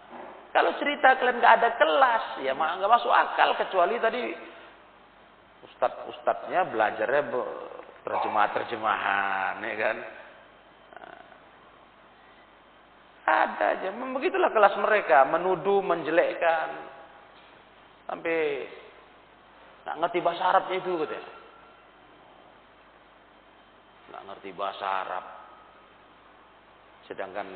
kalau 0.51 0.75
cerita 0.83 1.15
kalian 1.19 1.39
nggak 1.39 1.57
ada 1.63 1.71
kelas, 1.79 2.25
ya 2.43 2.53
nggak 2.55 2.91
masuk 2.91 3.13
akal 3.15 3.55
kecuali 3.55 3.97
tadi 4.03 4.23
ustad-ustadnya 5.71 6.67
belajarnya 6.69 7.23
terjemah-terjemahan, 8.03 9.55
ya 9.61 9.77
kan? 9.77 9.97
Ada 13.31 13.65
aja. 13.79 13.89
Begitulah 13.95 14.51
kelas 14.51 14.75
mereka, 14.83 15.23
menuduh, 15.31 15.85
menjelekkan. 15.87 16.69
Sampai 18.11 18.67
nggak 19.87 19.97
ngerti 20.03 20.19
bahasa 20.19 20.43
Arabnya 20.51 20.77
itu 20.83 20.93
katanya. 20.99 21.33
Nggak 24.11 24.23
ngerti 24.27 24.51
bahasa 24.59 24.87
Arab. 25.07 25.25
Sedangkan 27.07 27.47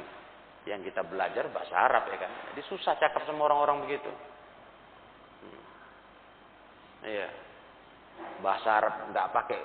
yang 0.65 0.81
kita 0.81 1.05
belajar 1.05 1.49
bahasa 1.53 1.77
Arab 1.77 2.09
ya 2.09 2.19
kan. 2.25 2.33
Jadi 2.53 2.63
susah 2.73 2.97
cakap 2.97 3.25
sama 3.29 3.49
orang-orang 3.49 3.85
begitu. 3.85 4.11
Hmm. 5.45 5.63
Iya. 7.05 7.29
Bahasa 8.41 8.69
Arab 8.81 8.95
nggak 9.13 9.29
pakai 9.33 9.61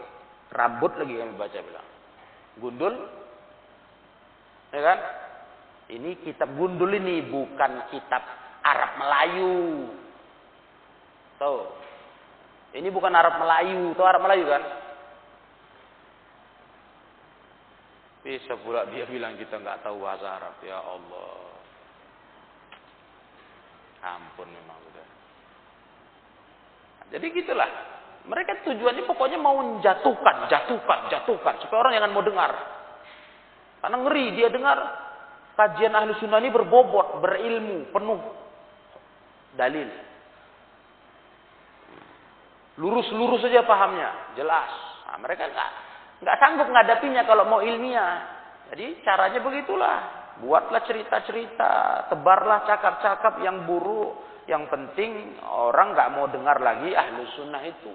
rambut 0.51 0.91
lagi 0.99 1.13
kami 1.15 1.33
baca 1.39 1.59
bilang. 1.63 1.87
Gundul 2.59 2.95
ya 4.75 4.81
kan? 4.83 4.99
Ini 5.89 6.21
kitab 6.21 6.53
gundul 6.53 6.91
ini 6.93 7.23
bukan 7.25 7.89
kitab 7.89 8.21
Arab 8.61 8.91
Melayu. 8.99 9.89
Tahu? 11.39 11.57
Ini 12.75 12.87
bukan 12.91 13.15
Arab 13.15 13.39
Melayu. 13.39 13.95
Tahu 13.95 14.05
Arab 14.05 14.21
Melayu 14.27 14.45
kan 14.45 14.88
bisa 18.29 18.53
pula 18.61 18.85
dia 18.93 19.09
bilang 19.09 19.33
kita 19.41 19.57
nggak 19.57 19.81
tahu 19.81 20.05
bahasa 20.05 20.37
Arab 20.37 20.61
ya 20.61 20.77
Allah 20.77 21.49
ampun 24.05 24.45
memang 24.45 24.77
udah 24.77 25.07
jadi 27.09 27.25
gitulah 27.33 27.69
mereka 28.29 28.61
tujuannya 28.61 29.09
pokoknya 29.09 29.41
mau 29.41 29.57
menjatuhkan, 29.57 30.45
jatuhkan, 30.53 31.09
jatuhkan. 31.09 31.55
Supaya 31.65 31.81
orang 31.81 31.93
jangan 31.97 32.13
mau 32.13 32.21
dengar. 32.21 32.51
Karena 33.81 33.97
ngeri 34.05 34.25
dia 34.37 34.53
dengar 34.53 34.77
kajian 35.57 35.97
ahli 35.97 36.13
sunnah 36.21 36.37
ini 36.37 36.53
berbobot, 36.53 37.25
berilmu, 37.25 37.89
penuh 37.89 38.21
dalil. 39.57 39.89
Lurus-lurus 42.77 43.41
saja 43.41 43.65
pahamnya, 43.65 44.37
jelas. 44.37 44.71
Nah, 45.09 45.17
mereka 45.19 45.49
nggak 45.49 45.71
nggak 46.19 46.37
sanggup 46.39 46.67
ngadapinya 46.67 47.23
kalau 47.23 47.47
mau 47.47 47.61
ilmiah. 47.63 48.39
Jadi 48.69 49.01
caranya 49.01 49.39
begitulah. 49.41 49.99
Buatlah 50.39 50.87
cerita-cerita, 50.87 52.07
tebarlah 52.07 52.63
cakap-cakap 52.63 53.43
yang 53.43 53.67
buruk, 53.67 54.43
yang 54.47 54.71
penting 54.71 55.35
orang 55.43 55.91
nggak 55.91 56.11
mau 56.15 56.31
dengar 56.31 56.63
lagi 56.63 56.95
ahlu 56.95 57.27
sunnah 57.35 57.59
itu. 57.67 57.91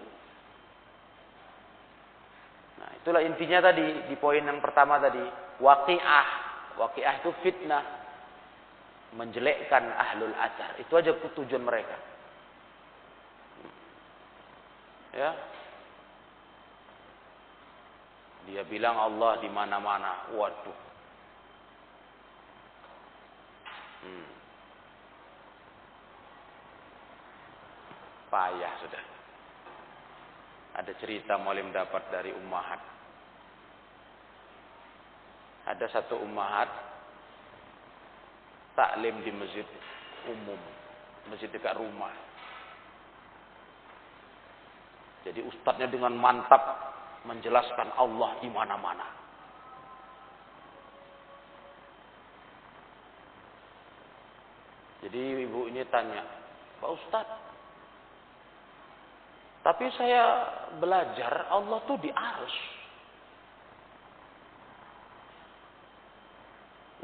Nah 2.84 2.90
itulah 3.00 3.24
intinya 3.24 3.64
tadi 3.64 4.04
di 4.12 4.16
poin 4.20 4.44
yang 4.44 4.60
pertama 4.60 5.00
tadi. 5.00 5.24
Waqi'ah. 5.58 6.28
Waqi'ah 6.76 7.14
itu 7.24 7.30
fitnah. 7.40 7.84
Menjelekkan 9.14 9.94
ahlul 9.94 10.34
athar. 10.36 10.76
Itu 10.82 10.98
aja 10.98 11.16
tujuan 11.16 11.64
mereka. 11.64 11.96
Ya. 15.14 15.53
Dia 18.48 18.62
bilang 18.68 18.96
Allah 19.00 19.40
di 19.40 19.48
mana-mana. 19.48 20.28
Waduh. 20.36 20.78
Hmm. 24.04 24.34
payah 28.34 28.72
sudah. 28.82 29.04
Ada 30.74 30.90
cerita 30.98 31.38
Mualim 31.38 31.70
dapat 31.70 32.02
dari 32.10 32.34
ummahat. 32.34 32.82
Ada 35.70 35.86
satu 35.86 36.18
ummahat 36.18 36.66
taklim 38.74 39.22
di 39.22 39.30
masjid 39.30 39.62
umum, 40.26 40.58
masjid 41.30 41.46
dekat 41.46 41.78
rumah. 41.78 42.10
Jadi 45.22 45.40
ustadznya 45.46 45.88
dengan 45.88 46.18
mantap 46.18 46.60
menjelaskan 47.24 47.88
Allah 47.96 48.36
di 48.40 48.48
mana-mana. 48.52 49.08
Jadi 55.04 55.44
ibu 55.44 55.68
ini 55.68 55.84
tanya, 55.92 56.24
Pak 56.80 56.90
Ustadz, 56.96 57.44
tapi 59.64 59.88
saya 59.96 60.48
belajar 60.76 61.48
Allah 61.48 61.80
tuh 61.88 61.96
di 62.00 62.12
arus. 62.12 62.56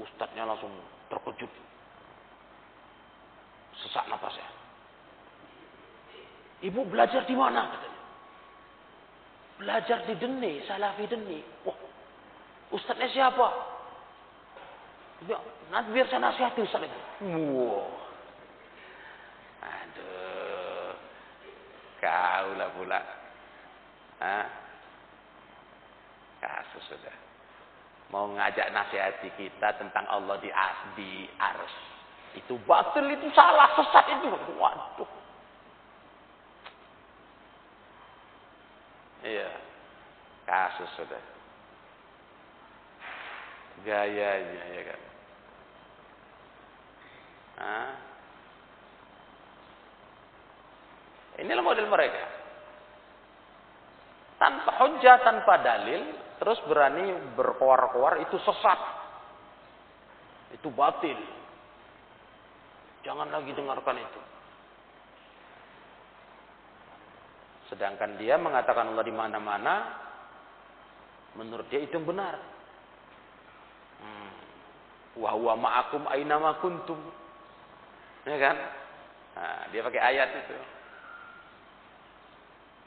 Ustadznya 0.01 0.45
langsung 0.45 0.73
terkejut. 1.09 1.49
Sesak 3.81 4.09
napasnya. 4.12 4.49
Ibu 6.61 6.85
belajar 6.89 7.25
di 7.25 7.33
mana? 7.33 7.89
Belajar 9.61 10.08
di 10.08 10.16
Deni, 10.16 10.64
Salafi 10.64 11.04
Deni. 11.04 11.44
Wah, 11.68 11.76
Ustadznya 12.72 13.12
siapa? 13.12 13.46
Ya, 15.28 15.36
nanti 15.68 15.92
biar 15.92 16.08
saya 16.08 16.24
nasihati 16.24 16.64
Ustadz 16.64 16.88
itu. 16.88 17.00
Wow. 17.28 18.00
Kau 22.00 22.48
lah 22.56 22.72
pula. 22.72 23.00
Hah? 24.24 24.46
Kasus 26.40 26.88
sudah. 26.88 27.16
Mau 28.08 28.32
ngajak 28.32 28.72
nasihati 28.72 29.28
kita 29.36 29.76
tentang 29.76 30.08
Allah 30.08 30.40
di 30.40 30.48
di 30.96 31.28
ars. 31.36 31.76
Itu 32.32 32.56
batil, 32.64 33.12
itu 33.12 33.28
salah, 33.36 33.76
sesat 33.76 34.16
itu. 34.16 34.32
Waduh. 34.56 35.20
Iya. 39.31 39.51
Kasus 40.51 40.91
sudah. 40.99 41.22
Gayanya 43.87 44.64
ya 44.74 44.83
kan. 44.91 45.01
Hah? 47.61 47.91
Inilah 51.41 51.62
model 51.64 51.87
mereka. 51.87 52.24
Tanpa 54.41 54.72
hujah, 54.83 55.20
tanpa 55.22 55.61
dalil, 55.61 56.16
terus 56.41 56.59
berani 56.66 57.12
berkoar-koar, 57.37 58.24
itu 58.24 58.37
sesat. 58.41 58.81
Itu 60.57 60.72
batil. 60.72 61.16
Jangan 63.05 63.28
lagi 63.33 63.53
dengarkan 63.53 63.97
itu. 64.01 64.20
Sedangkan 67.71 68.18
dia 68.18 68.35
mengatakan 68.35 68.91
Allah 68.91 69.07
di 69.07 69.14
mana-mana, 69.14 69.75
Menurut 71.39 71.66
dia 71.71 71.87
itu 71.87 71.99
benar. 72.03 72.35
Hmm. 74.03 74.31
Wa 75.21 75.31
huwa 75.39 75.55
ma'akum 75.55 76.03
aina 76.11 76.59
kuntum. 76.59 76.99
Ya 78.27 78.37
kan? 78.37 78.57
Nah, 79.39 79.61
dia 79.71 79.81
pakai 79.87 80.03
ayat 80.03 80.29
itu. 80.35 80.57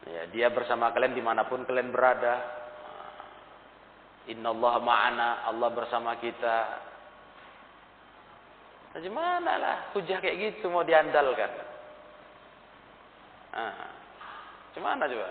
Ya, 0.04 0.22
dia 0.36 0.48
bersama 0.52 0.92
kalian 0.92 1.16
di 1.16 1.24
mana 1.24 1.48
pun 1.48 1.64
kalian 1.64 1.96
berada. 1.96 2.44
Inna 4.28 4.52
Allah 4.52 4.76
ma'ana, 4.84 5.30
Allah 5.48 5.70
bersama 5.72 6.20
kita. 6.20 6.58
Nah, 8.94 9.00
gimana 9.00 9.52
lah, 9.58 9.78
hujah 9.96 10.20
kayak 10.20 10.60
gitu 10.60 10.68
mau 10.68 10.84
diandalkan. 10.84 11.52
Nah, 13.56 14.03
gimana 14.74 15.06
coba? 15.06 15.30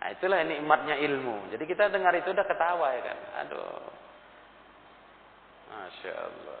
Nah, 0.00 0.08
itulah 0.16 0.40
nikmatnya 0.48 0.96
ilmu. 0.96 1.52
Jadi 1.52 1.64
kita 1.68 1.92
dengar 1.92 2.16
itu 2.16 2.32
udah 2.32 2.46
ketawa 2.48 2.88
ya 2.96 3.02
kan. 3.04 3.18
Aduh. 3.44 3.84
Masya 5.68 6.12
Allah. 6.16 6.60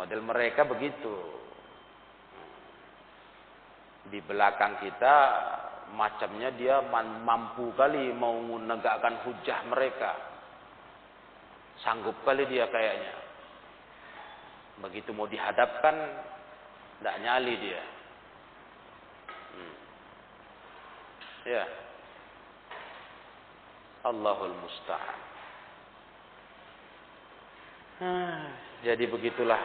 Model 0.00 0.20
mereka 0.24 0.64
begitu. 0.64 1.16
Di 4.08 4.20
belakang 4.24 4.80
kita 4.80 5.16
macamnya 5.92 6.50
dia 6.56 6.80
mampu 7.22 7.70
kali 7.76 8.10
mau 8.16 8.40
menegakkan 8.40 9.22
hujah 9.28 9.60
mereka. 9.68 10.12
Sanggup 11.84 12.16
kali 12.24 12.48
dia 12.48 12.64
kayaknya. 12.72 13.14
Begitu 14.82 15.14
mau 15.14 15.30
dihadapkan, 15.30 15.94
tidak 16.98 17.16
nyali 17.22 17.54
dia. 17.62 17.82
Hmm. 19.54 19.74
Ya. 21.44 21.64
Allahul 24.04 24.56
Musta'an. 24.60 25.18
Ah, 28.04 28.44
jadi 28.84 29.04
begitulah. 29.08 29.60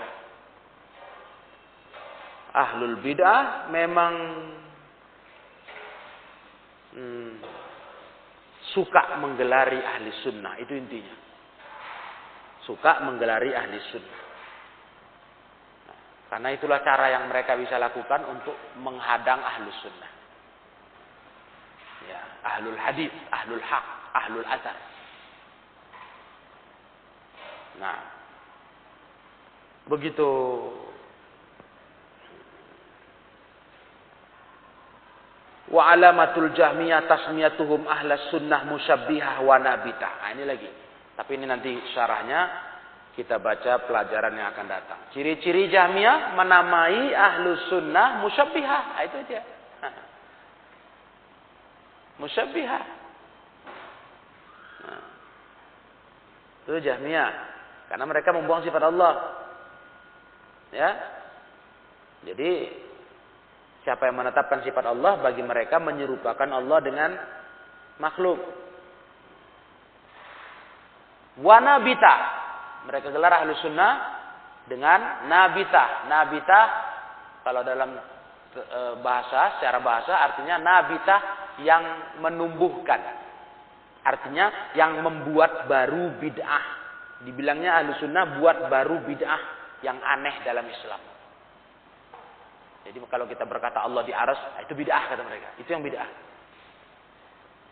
Ahlul 2.49 2.99
bid'ah 3.03 3.67
memang 3.71 4.13
hmm, 6.95 7.31
suka 8.75 9.17
menggelari 9.19 9.79
ahli 9.79 10.11
sunnah. 10.23 10.59
Itu 10.59 10.75
intinya. 10.75 11.15
Suka 12.63 13.03
menggelari 13.07 13.55
ahli 13.55 13.79
sunnah. 13.91 14.21
Nah, 15.89 15.99
karena 16.31 16.49
itulah 16.55 16.79
cara 16.83 17.05
yang 17.11 17.27
mereka 17.27 17.55
bisa 17.55 17.75
lakukan 17.75 18.23
untuk 18.29 18.55
menghadang 18.79 19.41
ahli 19.41 19.71
sunnah. 19.83 20.18
Ahlul 22.43 22.79
hadis, 22.79 23.11
ahlul 23.31 23.63
haq, 23.63 23.85
ahlul 24.15 24.47
asar. 24.47 24.77
Nah, 27.79 27.99
begitu 29.87 30.29
Wa 35.69 35.93
alamatul 35.93 36.49
jahmiyah 36.57 37.05
tasmiyatuhum 37.05 37.85
ahlas 37.85 38.33
sunnah 38.33 38.65
musyabbihah 38.65 39.45
wa 39.45 39.61
nabitah. 39.61 40.25
Nah, 40.25 40.29
ini 40.33 40.43
lagi. 40.49 40.69
Tapi 41.13 41.37
ini 41.37 41.45
nanti 41.45 41.69
syarahnya 41.93 42.49
kita 43.13 43.37
baca 43.37 43.85
pelajaran 43.85 44.33
yang 44.33 44.49
akan 44.49 44.65
datang. 44.65 44.99
Ciri-ciri 45.13 45.69
jahmiyah 45.69 46.33
menamai 46.33 47.13
ahlus 47.13 47.69
sunnah 47.69 48.17
musyabbihah. 48.25 48.97
Nah, 48.97 49.03
itu 49.05 49.17
dia. 49.29 49.45
Musyabbihah. 52.19 52.83
Nah. 54.85 55.03
Itu 56.67 56.79
jahmiyah. 56.83 57.31
Karena 57.87 58.05
mereka 58.05 58.35
membuang 58.35 58.61
sifat 58.61 58.83
Allah. 58.83 59.13
Ya. 60.69 60.89
Jadi 62.27 62.69
Siapa 63.89 64.11
yang 64.11 64.19
menetapkan 64.19 64.59
sifat 64.61 64.85
Allah 64.91 65.23
bagi 65.23 65.39
mereka 65.39 65.79
menyerupakan 65.79 66.49
Allah 66.51 66.79
dengan 66.83 67.09
makhluk. 67.97 68.37
Wanabita. 71.39 72.13
Mereka 72.91 73.07
gelar 73.09 73.39
ahlu 73.39 73.55
sunnah 73.63 73.93
dengan 74.67 75.25
nabita. 75.31 76.11
Nabita 76.11 76.59
kalau 77.47 77.63
dalam 77.63 77.97
e, 78.53 78.79
bahasa, 78.99 79.57
secara 79.57 79.79
bahasa 79.79 80.11
artinya 80.11 80.59
nabita 80.59 81.17
yang 81.63 82.17
menumbuhkan. 82.23 82.99
Artinya 84.03 84.73
yang 84.73 85.03
membuat 85.03 85.67
baru 85.67 86.15
bid'ah. 86.17 86.65
Dibilangnya 87.27 87.83
ahlu 87.83 87.91
sunnah 87.99 88.39
buat 88.39 88.71
baru 88.71 89.03
bid'ah 89.03 89.41
yang 89.83 89.99
aneh 89.99 90.39
dalam 90.47 90.63
Islam. 90.67 91.01
Jadi 92.87 92.97
kalau 93.11 93.27
kita 93.27 93.43
berkata 93.43 93.83
Allah 93.83 94.01
di 94.07 94.15
aras, 94.15 94.39
ah, 94.55 94.63
itu 94.63 94.73
bid'ah 94.73 95.13
kata 95.13 95.21
mereka. 95.21 95.51
Itu 95.59 95.69
yang 95.69 95.83
bid'ah. 95.83 96.09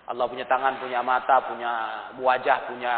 Allah 0.08 0.26
punya 0.28 0.48
tangan, 0.48 0.80
punya 0.80 1.04
mata, 1.04 1.44
punya 1.52 1.72
wajah, 2.20 2.58
punya 2.72 2.96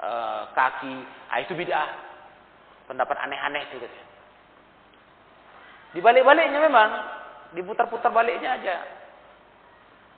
uh, 0.00 0.42
kaki. 0.52 0.96
Ah, 1.28 1.38
itu 1.44 1.52
bid'ah. 1.52 1.88
Pendapat 2.88 3.16
aneh-aneh 3.20 3.68
itu 3.68 3.80
katanya. 3.80 4.06
Di 5.94 6.00
balik-baliknya 6.02 6.60
memang, 6.60 6.90
diputar-putar 7.54 8.10
baliknya 8.10 8.58
aja. 8.58 8.76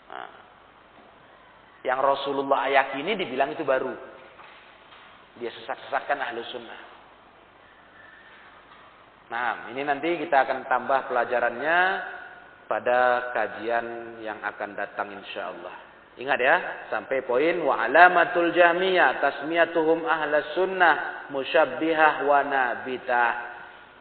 Nah, 0.06 0.30
yang 1.86 2.02
Rasulullah 2.02 2.66
yakini 2.66 3.14
dibilang 3.14 3.54
itu 3.54 3.62
baru. 3.62 3.94
Dia 5.38 5.54
sesak-sesakkan 5.54 6.18
ahlu 6.18 6.42
sunnah. 6.50 6.80
Nah, 9.26 9.70
ini 9.74 9.82
nanti 9.82 10.18
kita 10.22 10.46
akan 10.46 10.70
tambah 10.70 11.10
pelajarannya 11.10 11.78
pada 12.66 13.30
kajian 13.34 14.18
yang 14.22 14.38
akan 14.42 14.70
datang 14.74 15.14
insya 15.14 15.50
Allah. 15.54 15.74
Ingat 16.16 16.38
ya, 16.40 16.56
sampai 16.88 17.22
poin 17.28 17.60
wa 17.60 17.76
alamatul 17.76 18.50
jahmiyah 18.50 19.20
tasmiyatuhum 19.20 20.08
ahlas 20.08 20.56
sunnah 20.56 21.28
musyabbihah 21.28 22.24
wa 22.24 22.40
nabitah. 22.40 23.32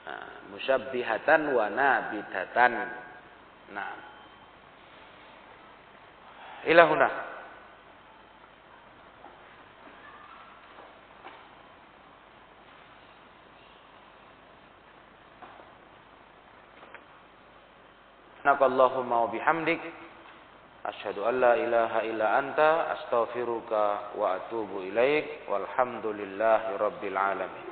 Nah, 0.06 0.28
musyabbihatan 0.54 1.42
wa 1.52 1.66
nabitatan. 1.70 2.74
Nah. 3.76 4.05
Ilahuna. 6.66 7.26
Subhanakallahumma 18.46 19.26
wa 19.26 19.30
bihamdik. 19.34 19.82
Asyhadu 20.86 21.26
an 21.26 21.42
la 21.42 21.58
ilaha 21.58 22.06
illa 22.06 22.38
anta 22.38 22.94
astaghfiruka 22.94 24.14
wa 24.14 24.38
atubu 24.38 24.86
ilaik. 24.86 25.50
Walhamdulillahi 25.50 26.78
alamin 27.18 27.66